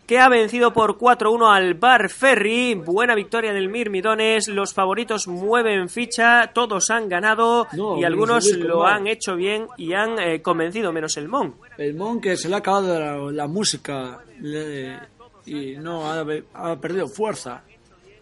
[0.06, 2.74] que ha vencido por 4-1 al Bar Ferry.
[2.74, 4.48] Buena victoria del Mirmidones.
[4.48, 9.92] Los favoritos mueven ficha, todos han ganado No, y algunos lo han hecho bien y
[9.92, 11.54] han eh, convencido, menos el Mon.
[11.76, 14.98] El Mon que se le ha acabado la, la música le-
[15.44, 16.24] y no ha,
[16.54, 17.62] ha perdido fuerza.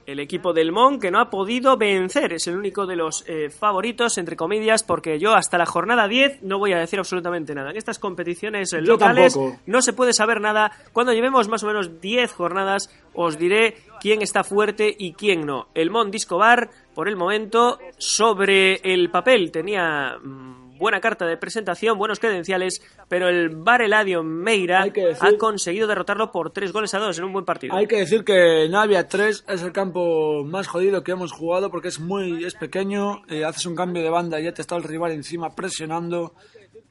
[0.07, 3.51] El equipo del Mon que no ha podido vencer es el único de los eh,
[3.51, 7.71] favoritos, entre comillas, porque yo hasta la jornada 10 no voy a decir absolutamente nada.
[7.71, 9.59] En estas competiciones Yo locales tampoco.
[9.67, 10.71] no se puede saber nada.
[10.93, 15.69] Cuando llevemos más o menos 10 jornadas os diré quién está fuerte y quién no.
[15.75, 21.99] El Mon Discobar, por el momento, sobre el papel tenía mm, buena carta de presentación,
[21.99, 26.99] buenos credenciales, pero el Bar Eladio Meira decir- ha conseguido derrotarlo por 3 goles a
[26.99, 27.75] 2 en un buen partido.
[27.75, 31.89] Hay que decir que Navia 3 es el campo más jodido que hemos jugado porque
[31.89, 34.83] es muy es pequeño, eh, haces un cambio de banda y ya te está el
[34.83, 36.35] rival encima presionando.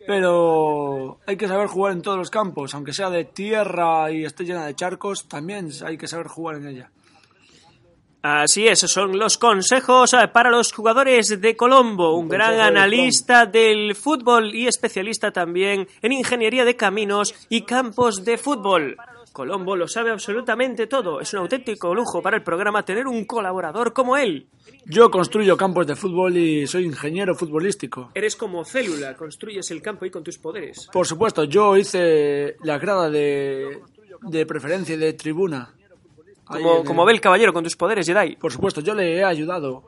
[0.07, 4.43] Pero hay que saber jugar en todos los campos, aunque sea de tierra y esté
[4.45, 6.91] llena de charcos, también hay que saber jugar en ella.
[8.27, 13.93] Así es, son los consejos eh, para los jugadores de Colombo, un gran analista del
[13.93, 18.97] fútbol y especialista también en ingeniería de caminos y campos de fútbol.
[19.31, 21.21] Colombo lo sabe absolutamente todo.
[21.21, 24.47] Es un auténtico lujo para el programa tener un colaborador como él.
[24.87, 28.09] Yo construyo campos de fútbol y soy ingeniero futbolístico.
[28.15, 30.89] Eres como célula, construyes el campo y con tus poderes.
[30.91, 33.81] Por supuesto, yo hice la grada de,
[34.23, 35.75] de preferencia y de tribuna.
[36.45, 38.35] Como, como ve el caballero con tus poderes, Jedi.
[38.35, 39.83] Por supuesto, yo le he ayudado.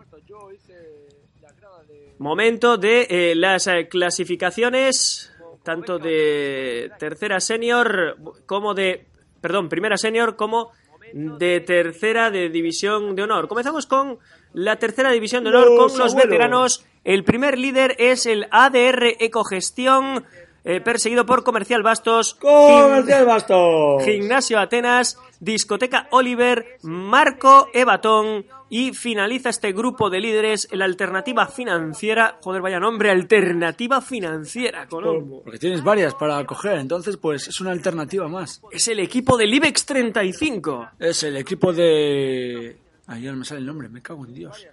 [2.20, 5.32] Momento de eh, las eh, clasificaciones,
[5.64, 8.18] tanto de tercera senior
[8.48, 9.06] como de,
[9.40, 10.72] perdón, primera senior como
[11.14, 13.48] de tercera de división de honor.
[13.48, 14.18] Comenzamos con
[14.54, 16.30] la tercera división de honor Los con los abuelos.
[16.30, 16.86] veteranos.
[17.04, 20.26] El primer líder es el ADR Ecogestión.
[20.68, 24.04] Eh, perseguido por Comercial Bastos, Comercial Bastos.
[24.04, 31.48] Gimnasio Atenas, Discoteca Oliver, Marco Evatón y finaliza este grupo de líderes en la alternativa
[31.48, 32.38] financiera.
[32.44, 35.42] Joder, vaya nombre, alternativa financiera, Colombo.
[35.42, 38.62] Porque tienes varias para coger, entonces pues es una alternativa más.
[38.70, 40.90] Es el equipo del IBEX 35.
[41.00, 42.76] Es el equipo de...
[43.06, 44.68] Ay, ya no me sale el nombre, me cago en Dios.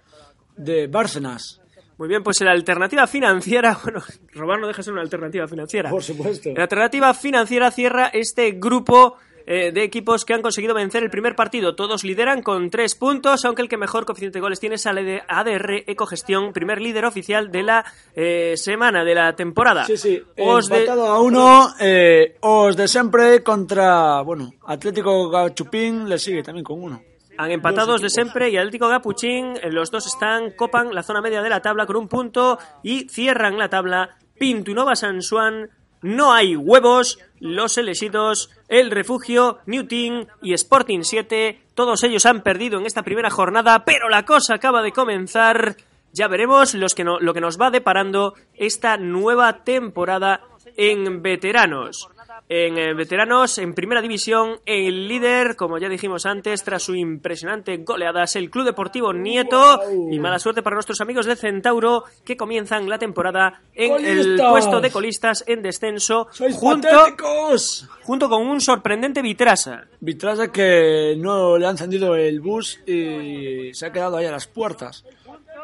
[0.57, 1.61] De Bárcenas.
[1.97, 4.01] Muy bien, pues la alternativa financiera, bueno,
[4.33, 5.89] robar no deja de ser una alternativa financiera.
[5.89, 6.49] Por supuesto.
[6.55, 11.35] La alternativa financiera cierra este grupo eh, de equipos que han conseguido vencer el primer
[11.35, 11.75] partido.
[11.75, 15.21] Todos lideran con tres puntos, aunque el que mejor coeficiente de goles tiene sale de
[15.27, 19.85] ADR Ecogestión, primer líder oficial de la eh, semana, de la temporada.
[19.85, 26.17] Sí, sí, Os de- a uno, eh, os de siempre contra, bueno, Atlético Gachupín le
[26.17, 27.03] sigue también con uno.
[27.37, 31.41] Han empatados de siempre y Atlético Gapuchín, eh, los dos están, copan la zona media
[31.41, 35.69] de la tabla con un punto y cierran la tabla Pinto y Nova San Juan,
[36.01, 42.77] No hay huevos, los elegidos, El Refugio, Newton y Sporting 7, todos ellos han perdido
[42.79, 45.75] en esta primera jornada, pero la cosa acaba de comenzar.
[46.13, 50.41] Ya veremos los que no- lo que nos va deparando esta nueva temporada
[50.77, 52.07] en veteranos.
[52.47, 57.77] En eh, veteranos, en primera división, el líder, como ya dijimos antes, tras su impresionante
[57.77, 59.81] goleada, es el Club Deportivo Nieto.
[60.11, 64.79] Y mala suerte para nuestros amigos de Centauro, que comienzan la temporada en el puesto
[64.79, 67.89] de colistas en descenso, ¡Sois junto, patéticos!
[68.03, 69.85] junto con un sorprendente Vitrasa.
[69.99, 74.47] Vitrasa que no le ha encendido el bus y se ha quedado ahí a las
[74.47, 75.03] puertas.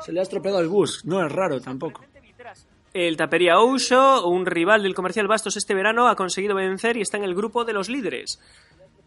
[0.02, 2.02] Se le ha estropeado el bus, no es raro tampoco.
[2.94, 7.16] El Tapería Ouso, un rival del Comercial Bastos este verano, ha conseguido vencer y está
[7.16, 8.42] en el grupo de los líderes.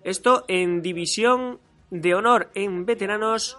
[0.04, 1.58] Esto en división
[1.90, 3.58] de honor en veteranos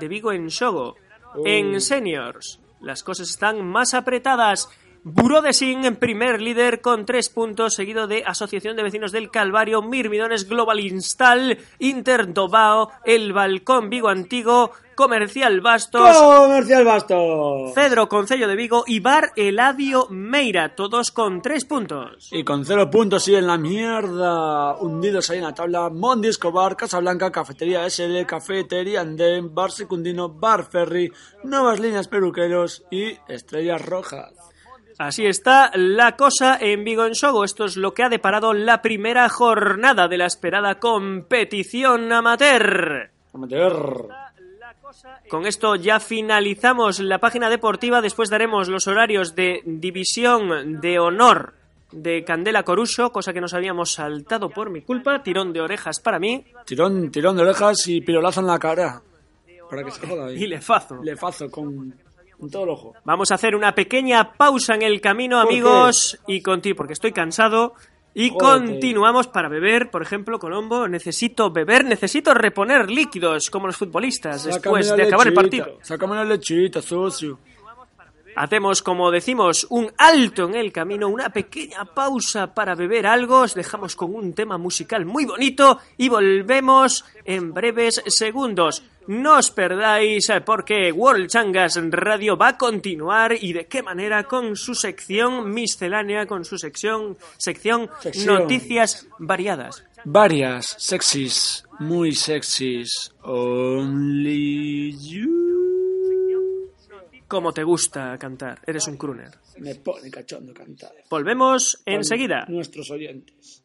[0.00, 0.96] de Vigo en Shogo.
[1.44, 4.68] En seniors, las cosas están más apretadas.
[5.06, 9.30] Buró de Sin en primer líder con tres puntos, seguido de Asociación de Vecinos del
[9.30, 17.74] Calvario, Mirmidones Global Install, Inter Dobao, El Balcón Vigo Antigo, Comercial Bastos, Comercial Bastos.
[17.74, 22.30] Cedro Concello de Vigo y Bar Eladio Meira, todos con tres puntos.
[22.32, 26.76] Y con cero puntos y en la mierda, hundidos ahí en la tabla, Mondi Escobar,
[26.76, 31.12] Casablanca, Cafetería SL, Cafetería Andén, Bar Secundino, Bar Ferry,
[31.42, 34.43] Nuevas Líneas Peruqueros y Estrellas Rojas.
[34.98, 37.44] Así está la cosa en Vigo en Sogo.
[37.44, 43.10] Esto es lo que ha deparado la primera jornada de la esperada competición amateur.
[43.32, 44.08] Amateur.
[45.28, 48.00] Con esto ya finalizamos la página deportiva.
[48.00, 51.54] Después daremos los horarios de división de honor
[51.90, 55.22] de Candela Coruso, cosa que nos habíamos saltado por mi culpa.
[55.22, 59.02] Tirón de orejas para mí Tirón, tirón de orejas y pirolazo en la cara.
[59.68, 60.44] Para que se joda ahí.
[60.44, 61.02] y lefazo.
[61.02, 61.94] Lefazo con,
[62.38, 62.94] con todo el ojo.
[63.04, 67.12] Vamos a hacer una pequeña pausa en el camino, ¿Por amigos, y contigo, porque estoy
[67.12, 67.74] cansado.
[68.16, 74.44] Y continuamos para beber, por ejemplo, Colombo, necesito beber, necesito reponer líquidos como los futbolistas
[74.44, 75.78] después Sácame de acabar el partido.
[75.82, 77.40] Sácame la lechita, socio.
[78.36, 83.54] Hacemos, como decimos, un alto en el camino, una pequeña pausa para beber algo, os
[83.54, 88.82] dejamos con un tema musical muy bonito y volvemos en breves segundos.
[89.06, 94.24] No os perdáis eh, porque World Changas Radio va a continuar y de qué manera
[94.24, 98.34] con su sección miscelánea, con su sección, sección Sección.
[98.40, 99.84] noticias variadas.
[100.06, 103.12] Varias, sexys, muy sexys.
[103.22, 105.43] Only you.
[107.28, 109.30] Como te gusta cantar, eres un crooner.
[109.58, 110.92] Me pone cachondo cantar.
[111.08, 112.44] Volvemos enseguida.
[112.48, 113.63] Nuestros oyentes.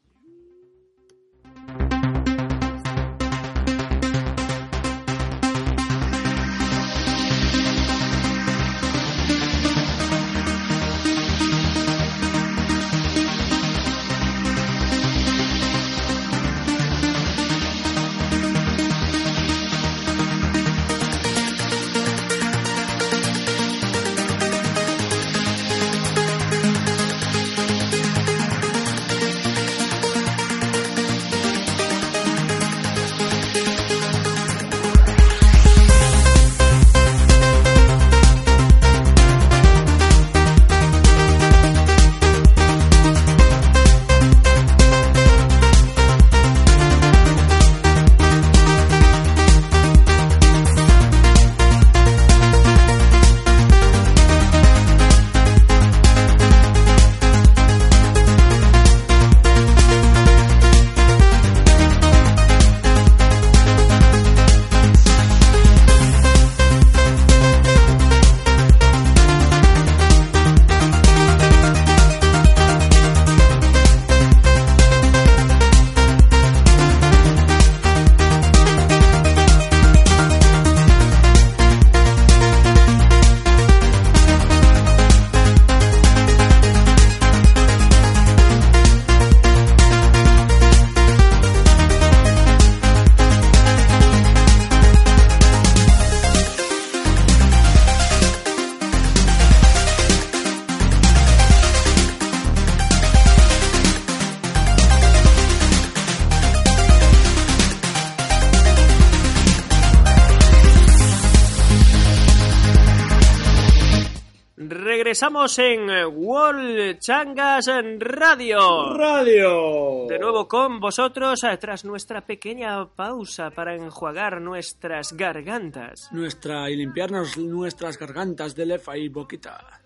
[115.19, 117.65] Regresamos en World Changas
[117.97, 118.93] Radio.
[118.95, 120.07] Radio.
[120.07, 126.07] De nuevo con vosotros eh, tras nuestra pequeña pausa para enjuagar nuestras gargantas.
[126.13, 129.81] Nuestra y limpiarnos nuestras gargantas de lefa y boquita.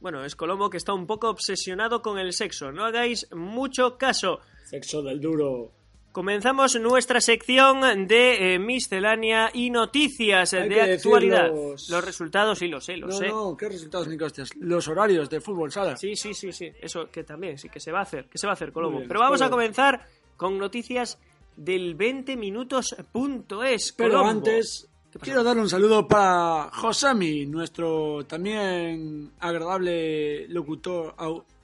[0.00, 2.72] Bueno, es Colombo que está un poco obsesionado con el sexo.
[2.72, 4.40] No hagáis mucho caso.
[4.64, 5.77] Sexo del duro.
[6.12, 11.50] Comenzamos nuestra sección de eh, miscelánea y noticias eh, Hay de actualidad.
[11.50, 13.28] Los resultados, sí, lo sé, lo No, sé.
[13.28, 14.50] no, ¿qué resultados, ni hostias?
[14.56, 15.96] Los horarios de fútbol sala.
[15.96, 16.72] Sí, sí, sí, sí.
[16.80, 18.98] Eso que también, sí, que se va a hacer, que se va a hacer, Colombo.
[18.98, 20.06] Bien, Pero vamos a comenzar
[20.36, 21.18] con noticias
[21.56, 23.92] del 20minutos.es.
[23.92, 24.88] Pero antes,
[25.20, 31.14] quiero dar un saludo para Josami, nuestro también agradable locutor,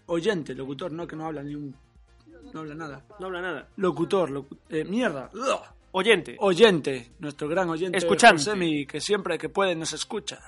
[0.07, 1.75] oyente, locutor, no que no habla ni un.
[2.55, 3.05] No habla nada.
[3.19, 3.69] No habla nada.
[3.77, 5.29] Locutor, locu- eh, mierda.
[5.35, 5.61] Ugh.
[5.91, 6.37] Oyente.
[6.39, 7.99] Oyente, nuestro gran oyente.
[7.99, 8.43] Escuchante.
[8.45, 10.41] Josemi, que siempre que puede nos escucha.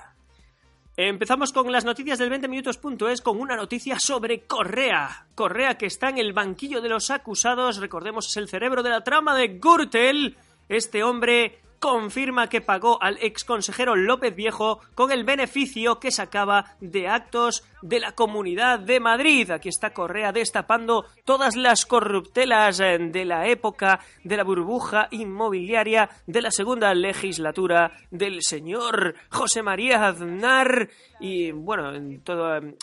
[0.95, 5.27] Empezamos con las noticias del 20minutos.es con una noticia sobre Correa.
[5.35, 9.03] Correa que está en el banquillo de los acusados, recordemos es el cerebro de la
[9.03, 10.37] trama de Gürtel.
[10.69, 16.75] Este hombre confirma que pagó al ex consejero López Viejo con el beneficio que sacaba
[16.81, 19.51] de actos de la Comunidad de Madrid.
[19.51, 26.09] Aquí está Correa destapando todas las corruptelas eh, de la época de la burbuja inmobiliaria
[26.25, 32.75] de la segunda legislatura del señor José María Aznar y bueno, en todo eh,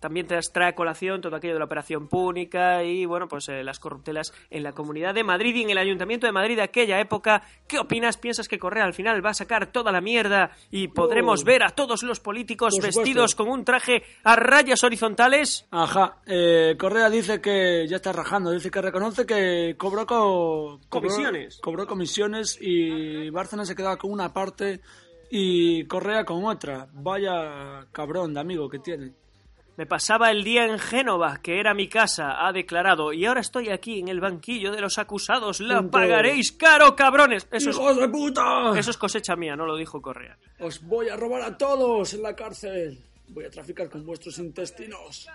[0.00, 3.62] también te trae a colación todo aquello de la operación púnica y bueno, pues eh,
[3.62, 6.98] las corruptelas en la Comunidad de Madrid y en el Ayuntamiento de Madrid de aquella
[7.00, 7.42] época.
[7.68, 8.16] ¿Qué opinas?
[8.16, 11.44] ¿Piensas que Correa al final va a sacar toda la mierda y podremos Oh.
[11.44, 15.66] ver a todos los políticos vestidos con un traje a rayas horizontales?
[15.70, 21.08] Ajá, eh, Correa dice que ya está rajando, dice que reconoce que cobró, co- cobró-
[21.10, 21.58] Comisiones.
[21.62, 24.80] Cobró comisiones y Bárcenas se quedaba con una parte
[25.30, 26.88] y Correa con otra.
[26.92, 29.12] Vaya cabrón de amigo que tiene.
[29.80, 33.70] Me pasaba el día en Génova, que era mi casa, ha declarado, y ahora estoy
[33.70, 35.58] aquí en el banquillo de los acusados.
[35.60, 37.48] La pagaréis caro, cabrones.
[37.50, 38.78] Eso es, ¡Hijos de puta!
[38.78, 40.36] eso es cosecha mía, no lo dijo Correa.
[40.58, 42.98] Os voy a robar a todos en la cárcel.
[43.28, 45.26] Voy a traficar con vuestros intestinos.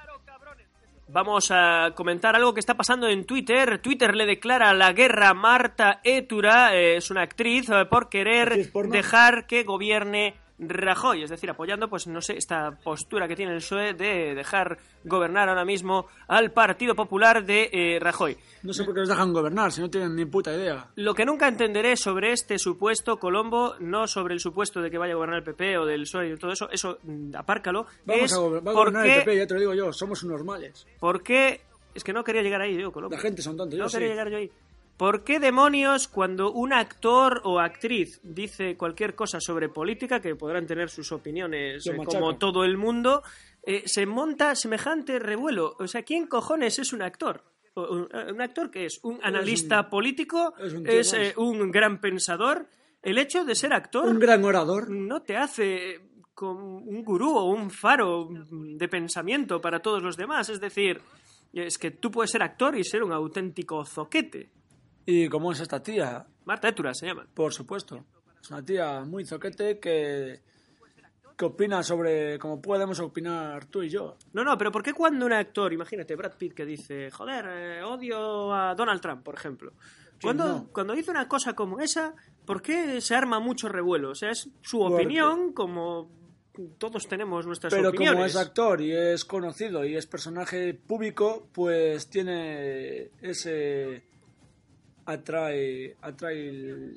[1.07, 3.79] Vamos a comentar algo que está pasando en Twitter.
[3.79, 8.71] Twitter le declara la guerra a Marta Étura, eh, es una actriz, eh, por querer
[8.91, 13.57] dejar que gobierne Rajoy, es decir, apoyando, pues no sé, esta postura que tiene el
[13.57, 18.37] PSOE de dejar gobernar ahora mismo al Partido Popular de eh, Rajoy.
[18.63, 20.87] No sé por qué les dejan gobernar si no tienen ni puta idea.
[20.95, 25.13] Lo que nunca entenderé sobre este supuesto Colombo, no sobre el supuesto de que vaya
[25.13, 28.33] a gobernar el PP o del PSOE y todo eso, eso mm, apárcalo, Vamos es
[28.33, 30.87] a, va gobernar el PP, ya te lo digo yo, somos unos normales.
[30.99, 31.61] ¿Por qué?
[31.93, 33.15] Es que no quería llegar ahí, yo, Colombo.
[33.15, 33.97] La gente son tontos, yo no sí.
[33.97, 34.51] quería llegar yo ahí.
[34.97, 40.65] ¿Por qué demonios cuando un actor o actriz dice cualquier cosa sobre política, que podrán
[40.65, 43.21] tener sus opiniones eh, como todo el mundo,
[43.63, 45.75] eh, se monta semejante revuelo?
[45.79, 47.43] O sea, ¿quién cojones es un actor?
[47.75, 51.33] Un, eh, un actor que es un analista político, es un es eh,
[51.71, 52.67] gran pensador.
[53.01, 54.89] El hecho de ser actor Un gran orador.
[54.89, 55.99] no te hace
[56.33, 60.49] como un gurú o un faro de pensamiento para todos los demás.
[60.49, 61.01] Es decir,
[61.53, 64.49] es que tú puedes ser actor y ser un auténtico zoquete.
[65.05, 67.27] Y como es esta tía, Marta Étura se llama.
[67.33, 68.05] por supuesto.
[68.41, 70.41] Es una tía muy zoquete que,
[71.35, 74.17] que opina sobre cómo podemos opinar tú y yo.
[74.33, 77.83] No, no, pero ¿por qué cuando un actor, imagínate Brad Pitt que dice, joder, eh,
[77.83, 79.73] odio a Donald Trump, por ejemplo?
[80.21, 80.67] Cuando, no?
[80.71, 84.11] cuando dice una cosa como esa, ¿por qué se arma mucho revuelo?
[84.11, 86.09] O sea, es su opinión, como
[86.77, 88.13] todos tenemos nuestras Pero opiniones.
[88.15, 94.03] como es actor y es conocido y es personaje público, pues tiene ese...
[95.05, 96.51] atrae, atrae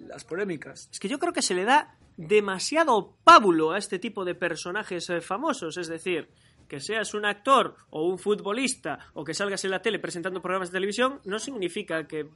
[0.07, 0.89] las polémicas.
[0.93, 5.09] Es que yo creo que se le da demasiado pábulo a este tipo de personajes
[5.11, 5.77] eh, famosos.
[5.77, 6.29] Es decir,
[6.69, 10.71] que seas un actor o un futbolista o que salgas en la tele presentando programas
[10.71, 12.29] de televisión no significa que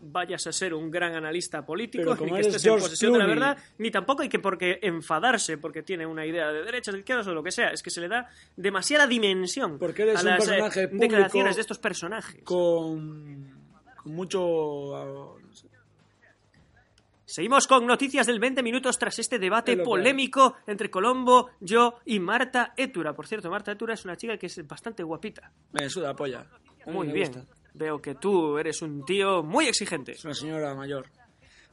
[0.00, 3.58] vayas a ser un gran analista político ni que estés en posesión de la verdad,
[3.78, 7.26] ni tampoco hay que por qué enfadarse porque tiene una idea de derechas, de izquierdas
[7.26, 7.68] o lo que sea.
[7.68, 11.60] Es que se le da demasiada dimensión Porque eres a las eh, personaje declaraciones de
[11.62, 12.42] estos personajes.
[12.44, 13.59] Con,
[14.02, 14.96] con mucho...
[14.96, 15.68] ah, no sé.
[17.24, 22.00] Seguimos con noticias del 20 minutos tras este debate Es que polémico entre Colombo, yo
[22.04, 23.14] y Marta Étura.
[23.14, 25.52] Por cierto, Marta Étura es una chica que es bastante guapita.
[25.70, 26.44] Me suda polla.
[26.86, 27.32] Muy me bien.
[27.32, 27.46] gusta.
[27.74, 30.10] Veo que tú eres un tío muy exigente.
[30.12, 31.06] Es una señora mayor.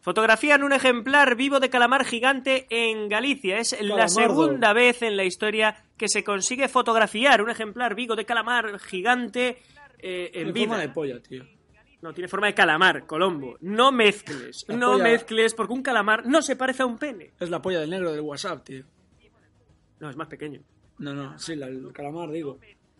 [0.01, 3.57] Fotografían un ejemplar vivo de calamar gigante en Galicia.
[3.57, 8.25] Es la segunda vez en la historia que se consigue fotografiar un ejemplar vivo de
[8.25, 9.57] calamar gigante
[9.97, 10.77] eh, en vida.
[10.77, 11.56] de polla, tío.
[12.01, 13.57] No, tiene forma de calamar, Colombo.
[13.61, 14.65] No mezcles.
[14.67, 17.31] La no polla- mezcles porque un calamar no se parece a un pene.
[17.39, 18.83] Es la polla del negro del WhatsApp, tío.
[19.99, 20.61] No, es más pequeño.
[20.99, 22.59] No, no, sí, la- el calamar, digo.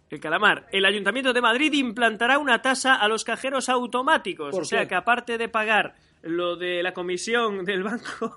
[0.09, 0.67] El calamar.
[0.71, 4.51] El Ayuntamiento de Madrid implantará una tasa a los cajeros automáticos.
[4.51, 4.87] ¿Por o sea qué?
[4.89, 8.35] que aparte de pagar lo de la comisión del banco,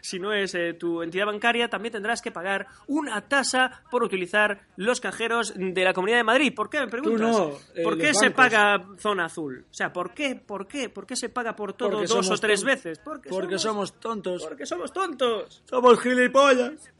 [0.00, 4.60] si no es eh, tu entidad bancaria, también tendrás que pagar una tasa por utilizar
[4.76, 6.52] los cajeros de la Comunidad de Madrid.
[6.54, 7.20] ¿Por qué me preguntas?
[7.20, 8.36] no, eh, ¿Por qué se bancos.
[8.36, 9.64] paga zona azul?
[9.70, 10.36] O sea, ¿por qué?
[10.36, 10.88] ¿Por qué?
[10.88, 12.98] ¿Por qué se paga por todo Porque dos o tres veces?
[12.98, 14.44] Porque, Porque somos tontos.
[14.44, 15.62] porque somos tontos.
[15.68, 16.92] Somos gilipollas.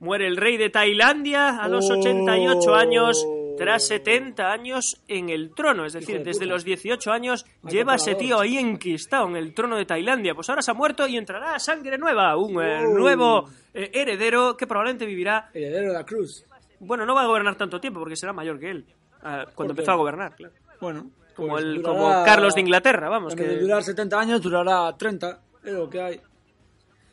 [0.00, 1.98] Muere el rey de Tailandia a los Oh.
[2.00, 3.24] 88 años
[3.56, 5.84] tras 70 años en el trono.
[5.84, 9.76] Es decir, de desde los 18 años lleva ese tío ahí enquistado en el trono
[9.76, 10.34] de Tailandia.
[10.34, 14.66] Pues ahora se ha muerto y entrará sangre nueva, un eh, nuevo eh, heredero que
[14.66, 15.50] probablemente vivirá...
[15.54, 16.44] Heredero de la cruz.
[16.80, 18.86] Bueno, no va a gobernar tanto tiempo porque será mayor que él.
[19.22, 20.54] ah, cuando empezó a gobernar, claro.
[20.80, 23.34] Bueno, Como, pues el, durará- como Carlos de Inglaterra, vamos.
[23.36, 23.44] Que...
[23.44, 25.40] de durar 70 años, durará 30.
[25.64, 26.20] Es lo que hay.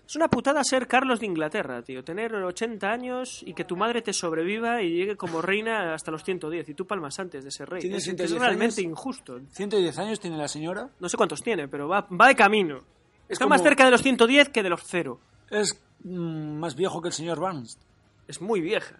[0.10, 2.03] Es una putada ser Carlos de Inglaterra, tío.
[2.03, 6.24] Tener 80 años y que tu madre te sobreviva y llegue como reina hasta los
[6.24, 7.82] 110 y tú palmas antes de ser rey.
[7.82, 8.91] ¿Tiene Es, es 110 realmente años?
[8.91, 9.39] injusto.
[9.51, 10.89] 110 años tiene la señora.
[10.99, 12.80] No sé cuántos tiene, pero va, va de camino.
[13.28, 15.20] Está como- más cerca de los 110 que de los cero.
[15.51, 17.78] Es mm, más viejo que el señor Barnes.
[18.28, 18.95] Es muy vieja.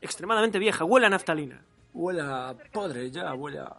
[0.00, 0.86] Extremadamente vieja.
[0.86, 1.60] Huele a naftalina.
[1.92, 3.76] Huele a podre ya, huele a,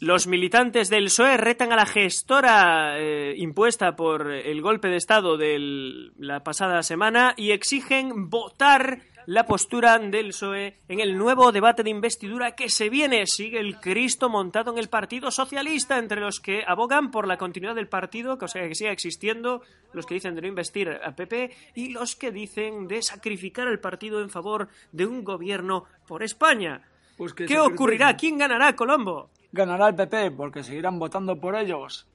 [0.00, 5.36] Los militantes del PSOE retan a la gestora eh, impuesta por el golpe de Estado
[5.36, 11.82] de la pasada semana y exigen votar la postura del PSOE en el nuevo debate
[11.82, 13.26] de investidura que se viene.
[13.26, 17.74] Sigue el Cristo montado en el Partido Socialista, entre los que abogan por la continuidad
[17.74, 19.60] del partido, que, o sea, siga existiendo,
[19.92, 23.80] los que dicen de no investir a PP y los que dicen de sacrificar al
[23.80, 26.88] partido en favor de un gobierno por España.
[27.18, 28.16] Pues que ¿Qué ocurrirá?
[28.16, 29.28] ¿Quién ganará, Colombo?
[29.50, 32.06] Ganará el PP porque seguirán votando por ellos.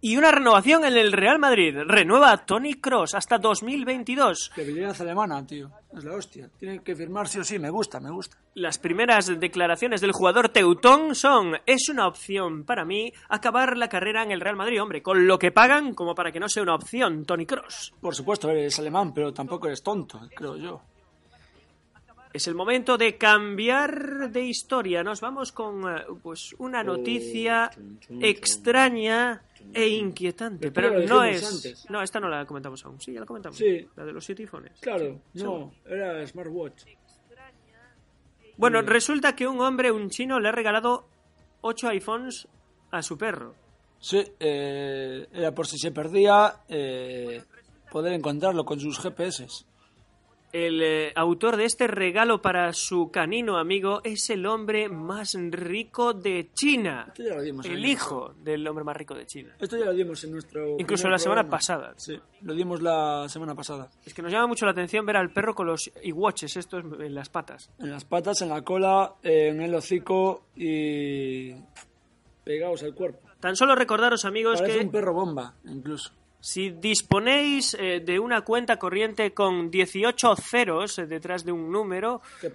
[0.00, 1.74] Y una renovación en el Real Madrid.
[1.84, 4.52] Renueva a Tony Cross hasta 2022.
[4.54, 5.70] Debilidad alemana, tío.
[5.96, 6.48] Es la hostia.
[6.58, 7.58] Tiene que firmar sí o sí.
[7.58, 8.36] Me gusta, me gusta.
[8.54, 14.22] Las primeras declaraciones del jugador teutón son es una opción para mí acabar la carrera
[14.22, 16.76] en el Real Madrid, hombre, con lo que pagan como para que no sea una
[16.76, 17.94] opción, Tony Cross.
[18.00, 20.82] Por supuesto, eres alemán, pero tampoco eres tonto, creo yo.
[22.36, 25.02] Es el momento de cambiar de historia.
[25.02, 27.70] Nos vamos con eh, pues una noticia
[28.20, 31.88] extraña e inquietante, Pero no es antes.
[31.88, 33.00] No, esta no la comentamos aún.
[33.00, 33.56] Sí, ya la comentamos.
[33.56, 33.88] Sí.
[33.96, 34.72] La de los siete iPhones.
[34.80, 36.82] Claro, no, era smartwatch.
[38.58, 41.08] Bueno, resulta que un hombre, un chino, le ha regalado
[41.62, 42.46] ocho iPhones
[42.90, 43.54] a su perro.
[43.98, 47.42] Sí, eh, era por si se perdía eh,
[47.90, 49.46] poder encontrarlo con sus GPS.
[50.58, 56.14] El eh, autor de este regalo para su canino amigo es el hombre más rico
[56.14, 57.04] de China.
[57.08, 57.66] Esto ya lo dimos.
[57.66, 59.54] El en- hijo del hombre más rico de China.
[59.60, 60.76] Esto ya lo dimos en nuestro.
[60.78, 61.58] Incluso la semana programa.
[61.58, 61.94] pasada.
[61.98, 63.90] Sí, lo dimos la semana pasada.
[64.06, 67.14] Es que nos llama mucho la atención ver al perro con los iWatches estos en
[67.14, 67.68] las patas.
[67.78, 71.52] En las patas, en la cola, en el hocico y.
[72.44, 73.20] pegados al cuerpo.
[73.40, 76.12] Tan solo recordaros, amigos, Parece que un perro bomba, incluso.
[76.48, 82.20] Si disponéis eh, de una cuenta corriente con 18 ceros eh, detrás de un número,
[82.40, 82.50] Qué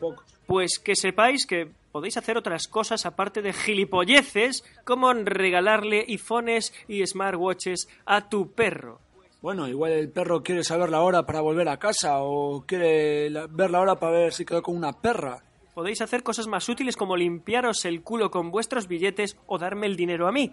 [0.47, 7.05] pues que sepáis que podéis hacer otras cosas aparte de gilipolleces, como regalarle iPhones y
[7.05, 8.99] smartwatches a tu perro.
[9.41, 13.47] Bueno, igual el perro quiere saber la hora para volver a casa o quiere la-
[13.47, 15.39] ver la hora para ver si quedó con una perra.
[15.73, 19.95] Podéis hacer cosas más útiles como limpiaros el culo con vuestros billetes o darme el
[19.95, 20.51] dinero a mí.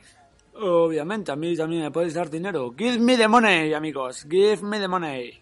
[0.61, 2.75] Obviamente, a mí también me podéis dar dinero.
[2.77, 4.27] Give me the money, amigos.
[4.29, 5.41] Give me the money.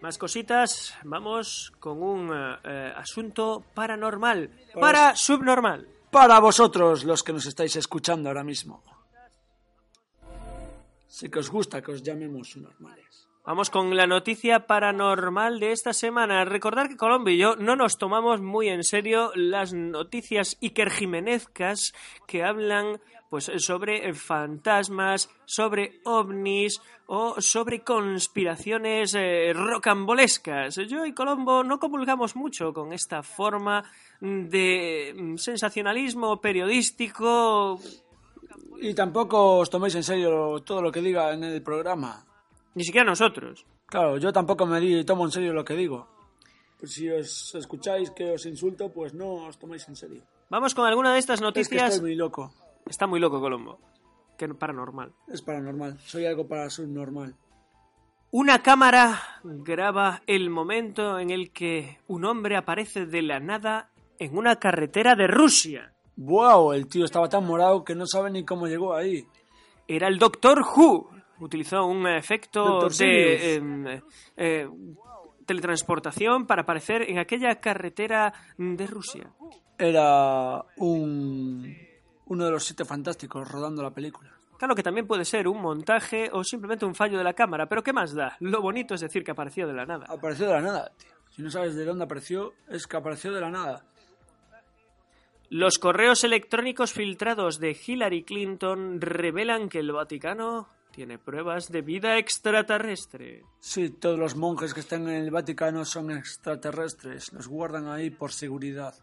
[0.00, 5.88] Más cositas, vamos con un eh, eh, asunto paranormal, Para- para subnormal.
[6.10, 8.82] Para vosotros, los que nos estáis escuchando ahora mismo.
[11.08, 13.28] Sé que os gusta que os llamemos normales.
[13.46, 16.46] Vamos con la noticia paranormal de esta semana.
[16.46, 21.92] Recordar que Colombia y yo no nos tomamos muy en serio las noticias ikerjimenezcas
[22.26, 30.76] que hablan pues sobre fantasmas, sobre ovnis o sobre conspiraciones eh, rocambolescas.
[30.88, 33.84] Yo y Colombo no comulgamos mucho con esta forma
[34.20, 37.78] de sensacionalismo periodístico
[38.80, 42.24] Y tampoco os toméis en serio todo lo que diga en el programa.
[42.74, 43.66] Ni siquiera nosotros.
[43.86, 46.08] Claro, yo tampoco me di- tomo en serio lo que digo.
[46.78, 50.22] Pues si os escucháis que os insulto, pues no os toméis en serio.
[50.50, 51.94] Vamos con alguna de estas Es que noticias.
[51.94, 52.52] estoy muy loco.
[52.86, 53.78] Está muy loco Colombo.
[54.36, 55.12] Que paranormal.
[55.28, 55.98] Es paranormal.
[56.00, 57.34] Soy algo para subnormal.
[58.32, 64.36] Una cámara graba el momento en el que un hombre aparece de la nada en
[64.36, 65.92] una carretera de Rusia.
[66.16, 66.72] ¡Wow!
[66.72, 69.24] El tío estaba tan morado que no sabe ni cómo llegó ahí.
[69.86, 71.10] Era el Doctor Who.
[71.40, 74.00] Utilizó un efecto de em,
[74.36, 74.68] eh,
[75.46, 79.30] teletransportación para aparecer en aquella carretera de Rusia.
[79.78, 81.76] Era un
[82.26, 84.30] uno de los siete fantásticos rodando la película.
[84.58, 87.82] Claro que también puede ser un montaje o simplemente un fallo de la cámara, pero
[87.82, 88.36] ¿qué más da?
[88.40, 90.06] Lo bonito es decir que apareció de la nada.
[90.08, 91.10] Apareció de la nada, tío.
[91.30, 93.84] Si no sabes de dónde apareció, es que apareció de la nada.
[95.50, 102.18] Los correos electrónicos filtrados de Hillary Clinton revelan que el Vaticano tiene pruebas de vida
[102.18, 103.42] extraterrestre.
[103.58, 107.32] Sí, todos los monjes que están en el Vaticano son extraterrestres.
[107.32, 108.94] Los guardan ahí por seguridad.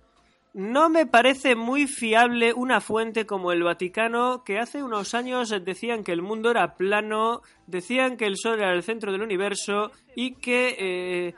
[0.53, 6.03] No me parece muy fiable una fuente como el Vaticano, que hace unos años decían
[6.03, 10.35] que el mundo era plano, decían que el Sol era el centro del universo y
[10.35, 11.35] que eh,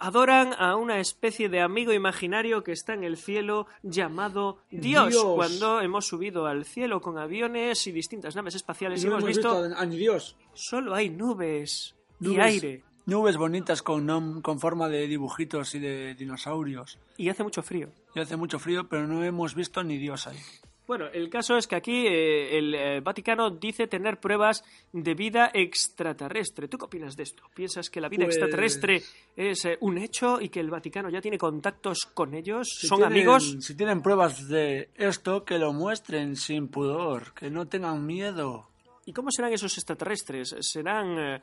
[0.00, 5.10] adoran a una especie de amigo imaginario que está en el cielo llamado Dios.
[5.10, 5.24] Dios.
[5.34, 9.36] Cuando hemos subido al cielo con aviones y distintas naves espaciales y no hemos hemos
[9.36, 10.36] visto visto a ni Dios.
[10.54, 15.78] solo hay nubes, y Nubes- aire Nubes bonitas con, nom- con forma de dibujitos y
[15.78, 16.98] de dinosaurios.
[17.16, 17.88] y hace mucho frío.
[18.16, 20.38] Y hace mucho frío, pero no hemos visto ni Dios ahí.
[20.86, 24.62] Bueno, el caso es que aquí eh, el eh, Vaticano dice tener pruebas
[24.92, 26.68] de vida extraterrestre.
[26.68, 27.42] ¿Tú qué opinas de esto?
[27.54, 29.02] ¿Piensas que la vida Pues- extraterrestre
[29.36, 32.68] es eh, un hecho y que el Vaticano ya tiene contactos con ellos?
[32.80, 33.56] Si ¿Son tienen- amigos?
[33.60, 38.68] Si tienen pruebas de esto, que lo muestren sin pudor, que no tengan miedo.
[39.06, 40.54] ¿Y cómo serán esos extraterrestres?
[40.60, 41.40] ¿Serán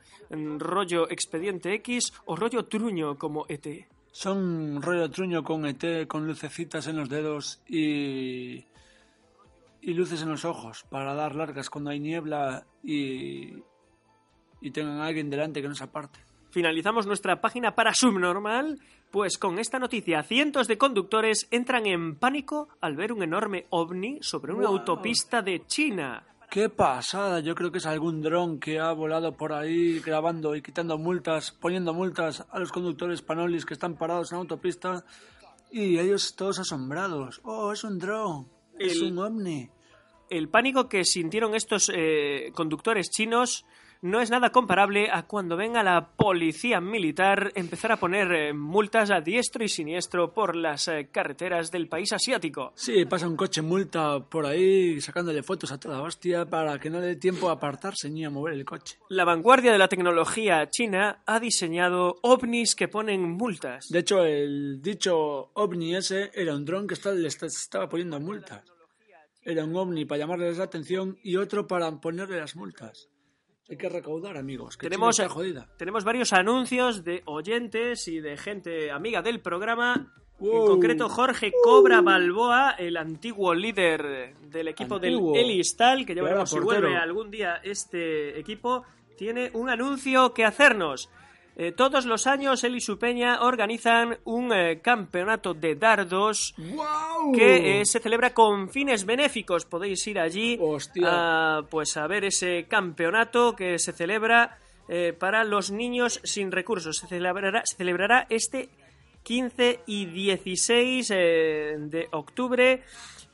[0.58, 3.86] rollo expediente X o rollo truño como ET?
[4.12, 8.64] Son rollo truño con ET, con lucecitas en los dedos y,
[9.86, 13.52] y luces en los ojos para dar largas cuando hay niebla y,
[14.60, 16.18] y tengan a alguien delante que no se aparte.
[16.50, 18.78] Finalizamos nuestra página para Subnormal,
[19.10, 24.18] pues con esta noticia cientos de conductores entran en pánico al ver un enorme ovni
[24.22, 24.78] sobre una Wow.
[24.78, 26.24] autopista de China.
[26.50, 27.40] ¡Qué pasada!
[27.40, 31.50] Yo creo que es algún dron que ha volado por ahí grabando y quitando multas,
[31.50, 35.04] poniendo multas a los conductores panolis que están parados en la autopista
[35.72, 37.40] y ellos todos asombrados.
[37.42, 38.53] ¡Oh, es un dron!
[38.78, 39.68] ¡Es El- un ovni!
[40.30, 43.64] El pánico que sintieron estos eh, conductores chinos
[44.04, 49.10] no es nada comparable a cuando venga la policía militar empezar a poner eh, multas
[49.10, 52.74] a diestro y siniestro por las eh, carreteras del país asiático.
[52.76, 57.00] Sí, pasa un coche multa por ahí sacándole fotos a toda hostia para que no
[57.00, 58.98] le dé tiempo a apartarse ni a mover el coche.
[59.08, 63.88] La vanguardia de la tecnología china ha diseñado ovnis que ponen multas.
[63.88, 68.64] De hecho, el dicho ovni ese era un dron que le estaba poniendo multas.
[69.42, 73.08] Era un ovni para llamarles la atención y otro para ponerle las multas.
[73.68, 74.76] Hay que recaudar, amigos.
[74.76, 75.66] Que Tenemos, está jodida.
[75.78, 80.12] tenemos varios anuncios de oyentes y de gente amiga del programa.
[80.40, 85.32] En concreto, Jorge Cobra Balboa, el antiguo líder del equipo Antiguo.
[85.32, 88.84] del Elistal, que ya veremos si vuelve algún día este equipo,
[89.16, 91.08] tiene un anuncio que hacernos.
[91.56, 96.52] Eh, todos los años, él y su peña organizan un eh, campeonato de dardos
[97.32, 99.64] que eh, se celebra con fines benéficos.
[99.64, 100.58] Podéis ir allí
[101.04, 104.58] a, pues a ver ese campeonato que se celebra
[105.18, 106.98] para los niños sin recursos.
[106.98, 108.68] Se celebrará, se celebrará este
[109.22, 112.82] 15 y 16 eh, de octubre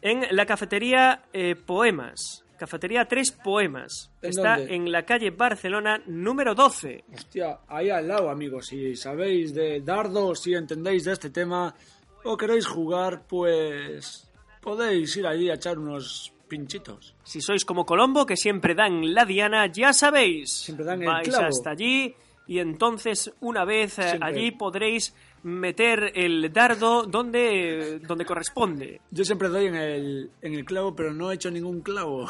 [0.00, 1.24] en la cafetería
[1.66, 2.44] Poemas.
[2.60, 4.10] Cafetería 3 Poemas.
[4.20, 4.74] que ¿En está dónde?
[4.74, 7.04] en la calle Barcelona número 12.
[7.14, 8.66] Hostia, ahí al lado, amigos.
[8.66, 11.74] Si sabéis de dardos, si entendéis de este tema
[12.22, 14.30] o queréis jugar, pues
[14.60, 17.14] podéis ir allí a echar unos pinchitos.
[17.24, 20.52] Si sois como Colombo, que siempre dan la diana, ya sabéis.
[20.52, 21.46] Siempre dan el Vais clavo.
[21.46, 22.14] hasta allí
[22.46, 29.00] y entonces una vez eh, allí podréis meter el dardo donde, donde corresponde.
[29.10, 32.28] Yo siempre doy en el, en el clavo, pero no he hecho ningún clavo.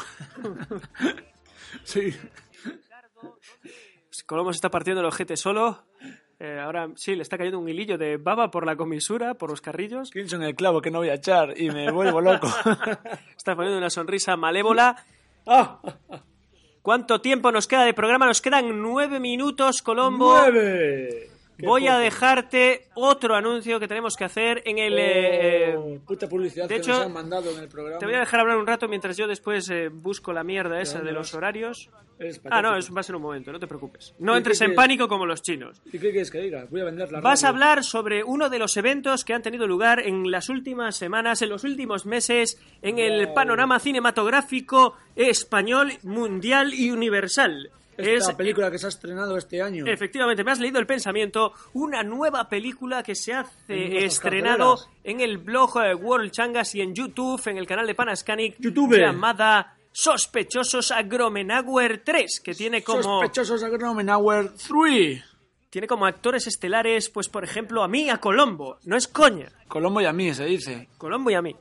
[1.83, 2.13] sí.
[4.07, 5.83] Pues Colombo se está partiendo el ojete solo.
[6.39, 9.61] Eh, ahora sí, le está cayendo un hilillo de baba por la comisura, por los
[9.61, 10.09] carrillos.
[10.09, 12.47] Pienso en el clavo que no voy a echar y me vuelvo loco.
[13.37, 15.05] Está poniendo una sonrisa malévola.
[15.45, 15.79] ¡Ah!
[16.81, 18.25] ¿Cuánto tiempo nos queda de programa?
[18.25, 20.35] Nos quedan nueve minutos, Colombo.
[20.35, 21.30] ¡Nueve!
[21.59, 24.95] Voy a dejarte otro anuncio que tenemos que hacer en el...
[24.97, 27.99] eh, Oh, puta publicidad de que hecho, nos han mandado en el programa.
[27.99, 31.01] Te voy a dejar hablar un rato mientras yo después eh, busco la mierda esa
[31.01, 31.89] de los horarios.
[32.51, 34.13] Ah, no, eso va a ser un momento, no te preocupes.
[34.19, 35.81] No ¿Y entres en pánico como los chinos.
[35.87, 36.67] ¿Y qué quieres que diga?
[36.69, 39.65] Voy a vender la Vas a hablar sobre uno de los eventos que han tenido
[39.65, 46.73] lugar en las últimas semanas, en los últimos meses, en el panorama cinematográfico español, mundial
[46.73, 47.71] y universal.
[47.97, 49.85] Esta es película que se ha estrenado este año.
[49.85, 51.53] Efectivamente, me has leído el pensamiento.
[51.73, 56.93] Una nueva película que se hace estrenado en el blog eh, World Changas y en
[56.93, 58.97] YouTube, en el canal de Panascanic, YouTube.
[58.97, 65.23] llamada Sospechosos a Gromenauer 3, que tiene como, Sospechosos a Gromenauer 3.
[65.69, 68.77] tiene como actores estelares, pues por ejemplo, a mí, a Colombo.
[68.85, 69.51] No es coña.
[69.67, 70.87] Colombo y a mí se dice.
[70.97, 71.55] Colombo y a mí.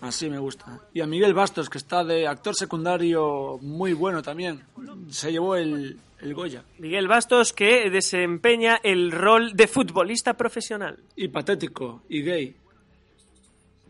[0.00, 0.80] Así me gusta.
[0.94, 4.62] Y a Miguel Bastos, que está de actor secundario muy bueno también.
[5.10, 6.62] Se llevó el, el Goya.
[6.78, 10.98] Miguel Bastos, que desempeña el rol de futbolista profesional.
[11.16, 12.54] Y patético, y gay.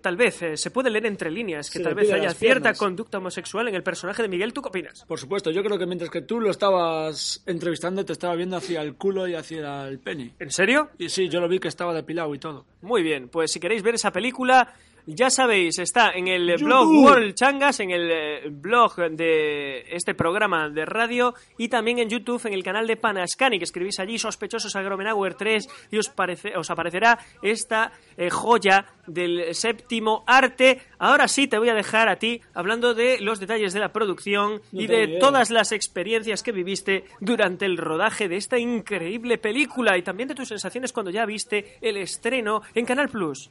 [0.01, 3.19] Tal vez eh, se puede leer entre líneas que Se tal vez haya cierta conducta
[3.19, 4.53] homosexual en el personaje de Miguel.
[4.53, 5.05] ¿Tú qué opinas?
[5.07, 8.81] Por supuesto, yo creo que mientras que tú lo estabas entrevistando, te estaba viendo hacia
[8.83, 10.35] el culo y hacia el pene.
[10.39, 10.91] ¿En serio?
[10.99, 12.65] Y sí, yo lo vi que estaba depilado y todo.
[12.81, 14.73] Muy bien, pues si queréis ver esa película,
[15.11, 16.67] ya sabéis, está en el YouTube.
[16.67, 22.11] blog World Changas, en el eh, blog de este programa de radio y también en
[22.11, 26.11] YouTube, en el canal de Panascani, que escribís allí sospechosos a Gromenauer 3 y os,
[26.11, 30.83] parece, os aparecerá esta eh, joya del séptimo arte.
[30.99, 34.61] Ahora sí te voy a dejar a ti hablando de los detalles de la producción
[34.73, 35.21] No y de idea.
[35.21, 40.35] todas las experiencias que viviste durante el rodaje de esta increíble película y también de
[40.35, 43.51] tus sensaciones cuando ya viste el estreno en Canal Plus.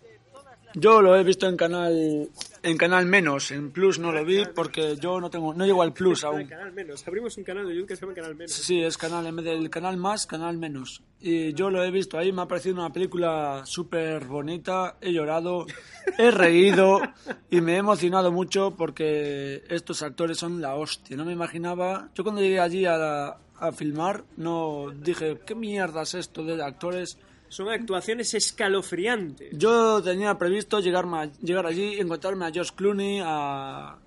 [0.79, 2.29] Yo lo he visto en canal
[2.61, 5.91] en canal menos, en Plus no lo vi porque yo no tengo no llego al
[5.91, 6.45] Plus aún.
[6.45, 7.07] Canal Menos.
[7.07, 8.51] Abrimos un canal de YouTube que se llama Canal Menos.
[8.51, 11.01] Sí, es canal en vez del canal más, canal menos.
[11.19, 15.65] Y yo lo he visto ahí, me ha parecido una película súper bonita, he llorado,
[16.19, 17.01] he reído
[17.49, 21.17] y me he emocionado mucho porque estos actores son la hostia.
[21.17, 26.13] No me imaginaba, yo cuando llegué allí a, a filmar, no dije, ¿qué mierda es
[26.13, 27.17] esto de actores?
[27.49, 29.49] Son actuaciones escalofriantes.
[29.57, 33.97] Yo tenía previsto llegarme a- llegar allí y encontrarme a Josh Clooney, a,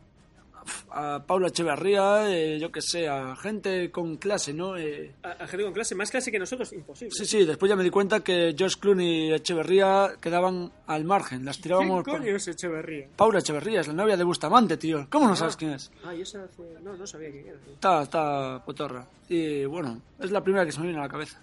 [0.90, 4.76] a Paula Echeverría, eh, yo que sé, a gente con clase, ¿no?
[4.76, 7.12] Eh, A, a gente con clase, más clase que nosotros, imposible.
[7.16, 11.44] Sí, sí, después ya me di cuenta que Josh Clooney y Echeverría quedaban al margen,
[11.44, 13.08] las tirábamos ¿Quién coño es Echeverría?
[13.16, 15.06] Paula Echeverría es la novia de Bustamante, tío.
[15.10, 15.90] ¿Cómo no sabes quién es?
[16.04, 16.62] Ah, yo esa hace...
[16.82, 17.58] No, no sabía quién era.
[17.58, 17.72] tío.
[17.72, 19.06] Está, está potorra.
[19.28, 21.40] Y bueno, es la primera que se me viene a la cabeza.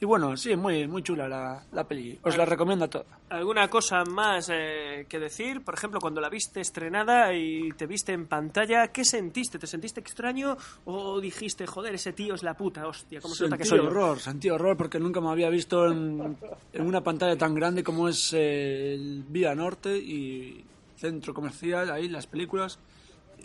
[0.00, 2.18] Y bueno, sí, muy, muy chula la, la peli.
[2.22, 3.04] Os la recomiendo a toda.
[3.30, 5.62] ¿Alguna cosa más eh, que decir?
[5.64, 9.58] Por ejemplo, cuando la viste estrenada y te viste en pantalla, ¿qué sentiste?
[9.58, 13.20] ¿Te sentiste extraño o dijiste, joder, ese tío es la puta hostia?
[13.20, 13.90] ¿Cómo se nota que Sentí soy yo?
[13.90, 16.36] horror, sentí horror porque nunca me había visto en,
[16.72, 20.64] en una pantalla tan grande como es eh, el Vía Norte y
[20.96, 22.78] Centro Comercial, ahí las películas.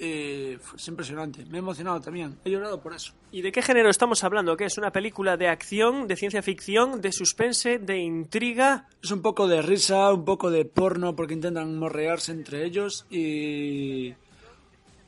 [0.02, 3.14] Eh, es impresionante, me he emocionado también, he llorado por eso.
[3.32, 4.58] ¿Y de qué género estamos hablando?
[4.58, 8.88] ¿Qué es una película de acción, de ciencia ficción, de suspense, de intriga?
[9.04, 14.16] Es un poco de risa, un poco de porno porque intentan morrearse entre ellos y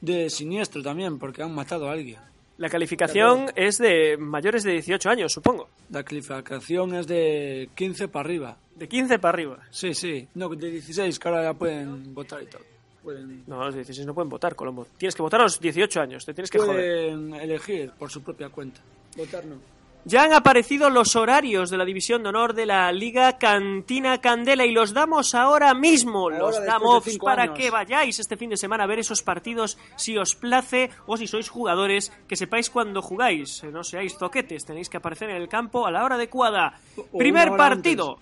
[0.01, 2.19] de siniestro también porque han matado a alguien.
[2.57, 5.69] La calificación es de mayores de 18 años, supongo.
[5.89, 8.57] La calificación es de 15 para arriba.
[8.75, 9.59] De 15 para arriba.
[9.71, 12.61] Sí, sí, no, de 16 que ahora ya pueden votar y todo.
[13.03, 14.85] Pueden, No, los 16 no pueden votar, Colombo.
[14.97, 16.73] Tienes que votar a los 18 años, te tienes que joder.
[16.75, 18.79] pueden elegir por su propia cuenta.
[19.17, 19.55] Votar no.
[20.03, 24.65] Ya han aparecido los horarios de la división de honor de la Liga Cantina Candela
[24.65, 26.21] y los damos ahora mismo.
[26.21, 27.55] Ahora, los de damos para años.
[27.57, 31.27] que vayáis este fin de semana a ver esos partidos si os place o si
[31.27, 33.63] sois jugadores que sepáis cuando jugáis.
[33.63, 36.79] Eh, No seáis zoquetes, tenéis que aparecer en el campo a la hora adecuada.
[37.11, 38.17] O Primer partido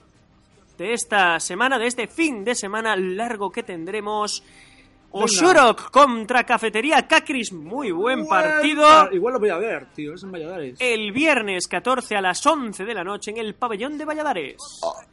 [0.78, 4.44] de esta semana, de este fin de semana largo que tendremos.
[5.12, 8.86] Oshurok contra Cafetería Cacris, muy buen partido.
[8.86, 10.78] Ah, Igual lo voy a ver, tío, es en Valladares.
[10.80, 14.58] El viernes 14 a las 11 de la noche en el pabellón de Valladares.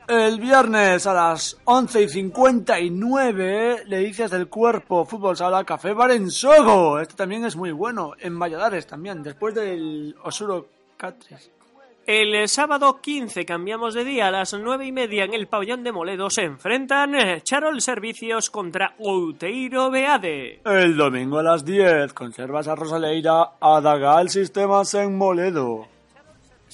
[0.07, 7.01] El viernes a las 11 y 59, le dices del cuerpo Fútbol Sala Café Barensogo.
[7.01, 11.51] Este también es muy bueno, en Valladares también, después del Osuro Catres.
[12.07, 15.91] El sábado 15 cambiamos de día a las 9 y media en el pabellón de
[15.91, 16.31] Moledo.
[16.31, 20.61] Se enfrentan Charol Servicios contra Outeiro Beade.
[20.65, 25.89] El domingo a las 10, conservas a Rosaleira, Adagal Sistemas en Moledo.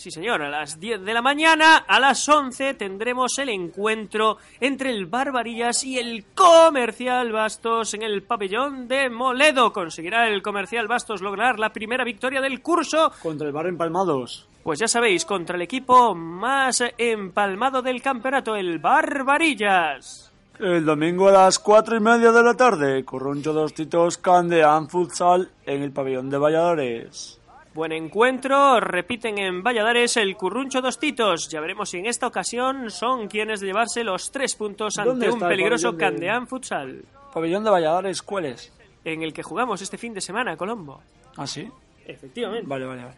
[0.03, 4.91] Sí, señor, a las 10 de la mañana, a las 11 tendremos el encuentro entre
[4.91, 9.73] el Barbarillas y el Comercial Bastos en el pabellón de Moledo.
[9.73, 13.13] ¿Conseguirá el Comercial Bastos lograr la primera victoria del curso?
[13.23, 14.49] Contra el Bar Empalmados.
[14.65, 20.33] Pues ya sabéis, contra el equipo más empalmado del campeonato, el Barbarillas.
[20.59, 25.49] El domingo a las 4 y media de la tarde, Corroncho dos Titos Candean Futsal
[25.65, 27.39] en el pabellón de Valladares.
[27.75, 31.49] Buen encuentro, repiten en Valladares el Curruncho Dos Titos.
[31.49, 35.31] Ya veremos si en esta ocasión son quienes de llevarse los tres puntos ¿Dónde ante
[35.31, 37.03] un peligroso de- Candeán Futsal,
[37.33, 38.71] ¿Pabellón de Valladares cuál es?
[39.05, 41.01] en el que jugamos este fin de semana, Colombo.
[41.37, 41.67] ¿Ah, sí?
[42.07, 42.67] Efectivamente.
[42.69, 43.17] Vale, vale, vale.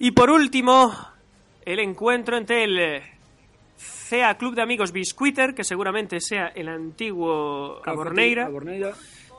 [0.00, 0.94] Y por último,
[1.64, 3.02] el encuentro entre el eh,
[4.10, 8.92] CA Club de Amigos Biscuiter, que seguramente sea el antiguo Aborneira, Aborneira.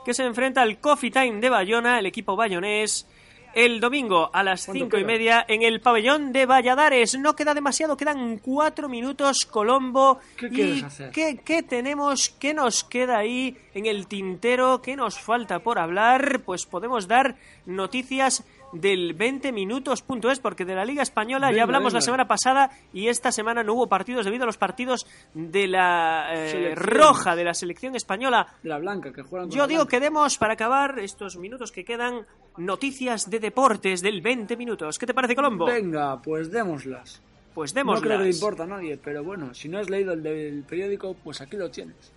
[0.04, 3.06] que se enfrenta al Coffee Time de Bayona, el equipo bayonés,
[3.54, 7.18] el domingo a las ¿Cuánto cinco y media en el pabellón de Valladares.
[7.18, 10.20] No queda demasiado, quedan cuatro minutos, Colombo.
[10.36, 11.10] ¿Qué ¿Y quieres hacer?
[11.10, 12.30] ¿qué, qué tenemos?
[12.30, 14.82] ¿Qué nos queda ahí en el tintero?
[14.82, 16.42] ¿Qué nos falta por hablar?
[16.44, 17.36] Pues podemos dar
[17.66, 22.70] noticias del 20 minutos.es porque de la Liga Española Venga, ya hablamos la semana pasada
[22.92, 27.44] y esta semana no hubo partidos debido a los partidos de la eh, roja de
[27.44, 29.90] la selección española La blanca, que juegan con yo la digo blanca.
[29.90, 34.98] que demos, para acabar estos minutos que quedan, noticias de deportes del 20 minutos.
[34.98, 35.66] ¿Qué te parece, Colombo?
[35.66, 37.20] Venga, pues démoslas.
[37.54, 38.34] Pues No creo que le démoslas.
[38.36, 41.70] importa a nadie, pero bueno, si no has leído el del periódico, pues aquí lo
[41.70, 42.12] tienes.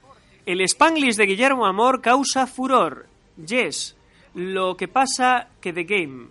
[0.45, 3.07] El Spanglish de Guillermo Amor causa furor.
[3.45, 3.97] Yes,
[4.33, 6.27] lo que pasa que The Game.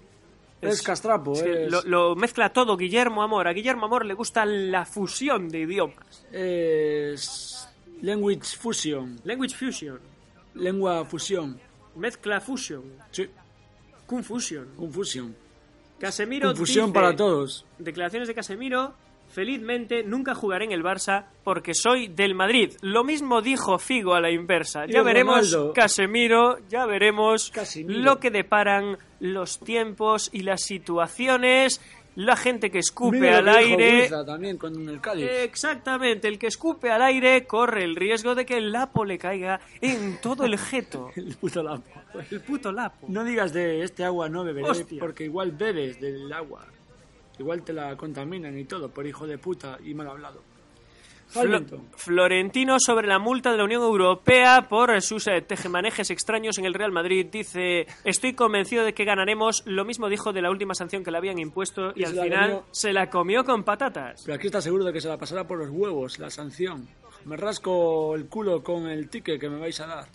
[0.67, 3.47] Es, castrapo, es lo, lo mezcla todo Guillermo Amor.
[3.49, 6.27] A Guillermo Amor le gusta la fusión de idiomas.
[6.33, 7.69] es
[8.03, 10.01] language fusion, Language fusion,
[10.55, 11.59] lengua fusión.
[11.97, 13.29] mezcla fusion, Sí,
[14.07, 14.69] confusion.
[14.77, 15.37] confusión.
[15.99, 17.65] Casemiro Confusión dice- para todos.
[17.79, 18.95] Declaraciones de Casemiro.
[19.35, 22.73] Felizmente nunca jugaré en el Barça porque soy del Madrid.
[22.83, 24.87] Lo mismo dijo Figo a la inversa.
[24.87, 25.73] Ya veremos Ronaldo.
[25.73, 27.99] Casemiro, ya veremos Casemiro.
[27.99, 31.81] lo que deparan los tiempos y las situaciones.
[32.15, 34.09] La gente que escupe Mira al que aire.
[34.25, 35.29] También con el Cádiz.
[35.29, 39.59] Exactamente, el que escupe al aire corre el riesgo de que el lapo le caiga
[39.81, 41.11] en todo el jeto.
[41.17, 41.91] El puto lapo.
[42.31, 43.09] El puto lapo.
[43.09, 45.01] No digas de este agua no beberé, Hostia.
[45.01, 46.65] porque igual bebes del agua.
[47.39, 50.43] Igual te la contaminan y todo, por hijo de puta y mal hablado.
[51.27, 51.81] Flo-.
[51.97, 56.75] Florentino sobre la multa de la Unión Europea por sus eh, tejemanejes extraños en el
[56.75, 61.03] Real Madrid dice estoy convencido de que ganaremos lo mismo dijo de la última sanción
[61.03, 62.65] que le habían impuesto y, Y al final comió.
[62.71, 65.59] se la comió con patatas Pero aquí está seguro de que se la pasará por
[65.59, 66.87] los huevos, la sanción.
[67.25, 70.09] Me rasco el culo con el ticket que me vais a dar.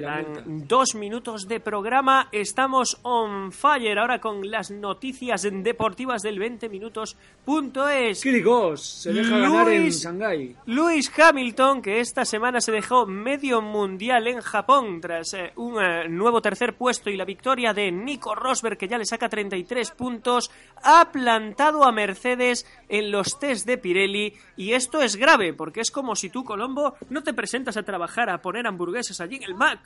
[0.00, 2.28] Quedan dos minutos de programa.
[2.32, 8.22] Estamos on fire ahora con las noticias deportivas del 20 minutos.es.
[8.22, 10.56] Kirikos se deja ganar en Luis- Shanghái.
[10.66, 16.08] Lewis Hamilton, que esta semana se dejó medio mundial en Japón tras eh, un eh,
[16.08, 20.50] nuevo tercer puesto y la victoria de Nico Rosberg, que ya le saca 33 puntos,
[20.82, 24.34] ha plantado a Mercedes en los test de Pirelli.
[24.56, 28.30] Y esto es grave, porque es como si tú, Colombo, no te presentas a trabajar
[28.30, 29.80] a poner hamburguesas allí en el Mac.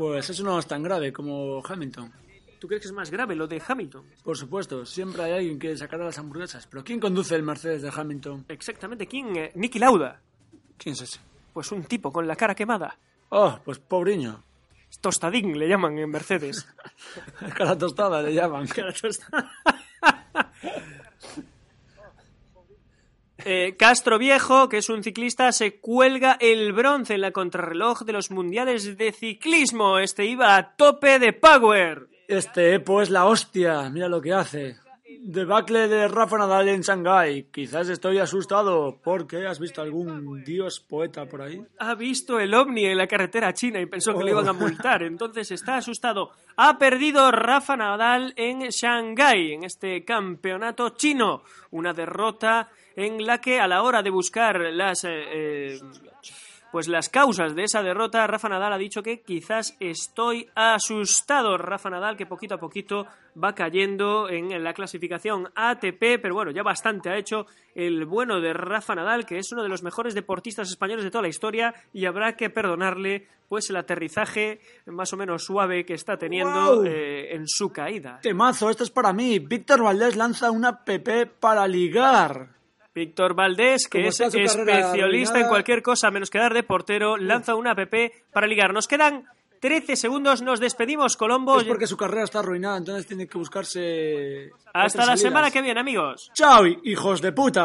[0.00, 2.10] Pues eso no es tan grave como Hamilton.
[2.58, 4.02] ¿Tú crees que es más grave lo de Hamilton?
[4.24, 6.66] Por supuesto, siempre hay alguien que sacará las hamburguesas.
[6.66, 8.46] Pero ¿quién conduce el Mercedes de Hamilton?
[8.48, 9.36] Exactamente, ¿quién?
[9.36, 10.18] Eh, Niki Lauda.
[10.78, 11.20] ¿Quién es ese?
[11.52, 12.96] Pues un tipo con la cara quemada.
[13.28, 14.42] Oh, pues pobriño.
[15.02, 16.66] Tostadín le llaman en Mercedes.
[17.54, 18.66] Cara tostada le llaman.
[23.44, 28.12] Eh, Castro Viejo, que es un ciclista, se cuelga el bronce en la contrarreloj de
[28.12, 29.98] los mundiales de ciclismo.
[29.98, 32.08] Este iba a tope de power.
[32.28, 34.76] Este Epo es la hostia, mira lo que hace.
[35.22, 37.48] Debacle de Rafa Nadal en Shanghái.
[37.52, 41.60] Quizás estoy asustado porque has visto algún dios poeta por ahí.
[41.78, 44.34] Ha visto el ovni en la carretera china y pensó que le Oh.
[44.40, 45.02] iban a multar.
[45.02, 46.30] Entonces está asustado.
[46.56, 51.42] Ha perdido Rafa Nadal en Shanghái, en este campeonato chino.
[51.72, 52.70] Una derrota
[53.04, 55.04] en la que a la hora de buscar las...
[55.04, 55.80] eh, eh,
[56.70, 61.58] pues las causas de esa derrota, Rafa Nadal ha dicho que quizás estoy asustado.
[61.58, 63.06] Rafa Nadal que poquito a poquito
[63.42, 68.52] va cayendo en la clasificación ATP, pero bueno, ya bastante ha hecho el bueno de
[68.52, 72.06] Rafa Nadal, que es uno de los mejores deportistas españoles de toda la historia y
[72.06, 77.48] habrá que perdonarle pues el aterrizaje más o menos suave que está teniendo eh, en
[77.48, 78.20] su caída.
[78.22, 79.40] Temazo, esto es para mí.
[79.40, 82.59] Víctor Valdés lanza una PP para ligar.
[82.94, 87.94] Víctor Valdés, que es especialista en cualquier cosa menos quedar de portero, lanza una app
[88.32, 88.72] para ligar.
[88.72, 89.26] Nos quedan
[89.60, 91.60] 13 segundos, nos despedimos, Colombo.
[91.60, 94.50] Es porque su carrera está arruinada, entonces tiene que buscarse.
[94.72, 95.20] Hasta la salidas.
[95.20, 96.30] semana que viene, amigos.
[96.34, 97.58] ¡Chao, hijos de puta!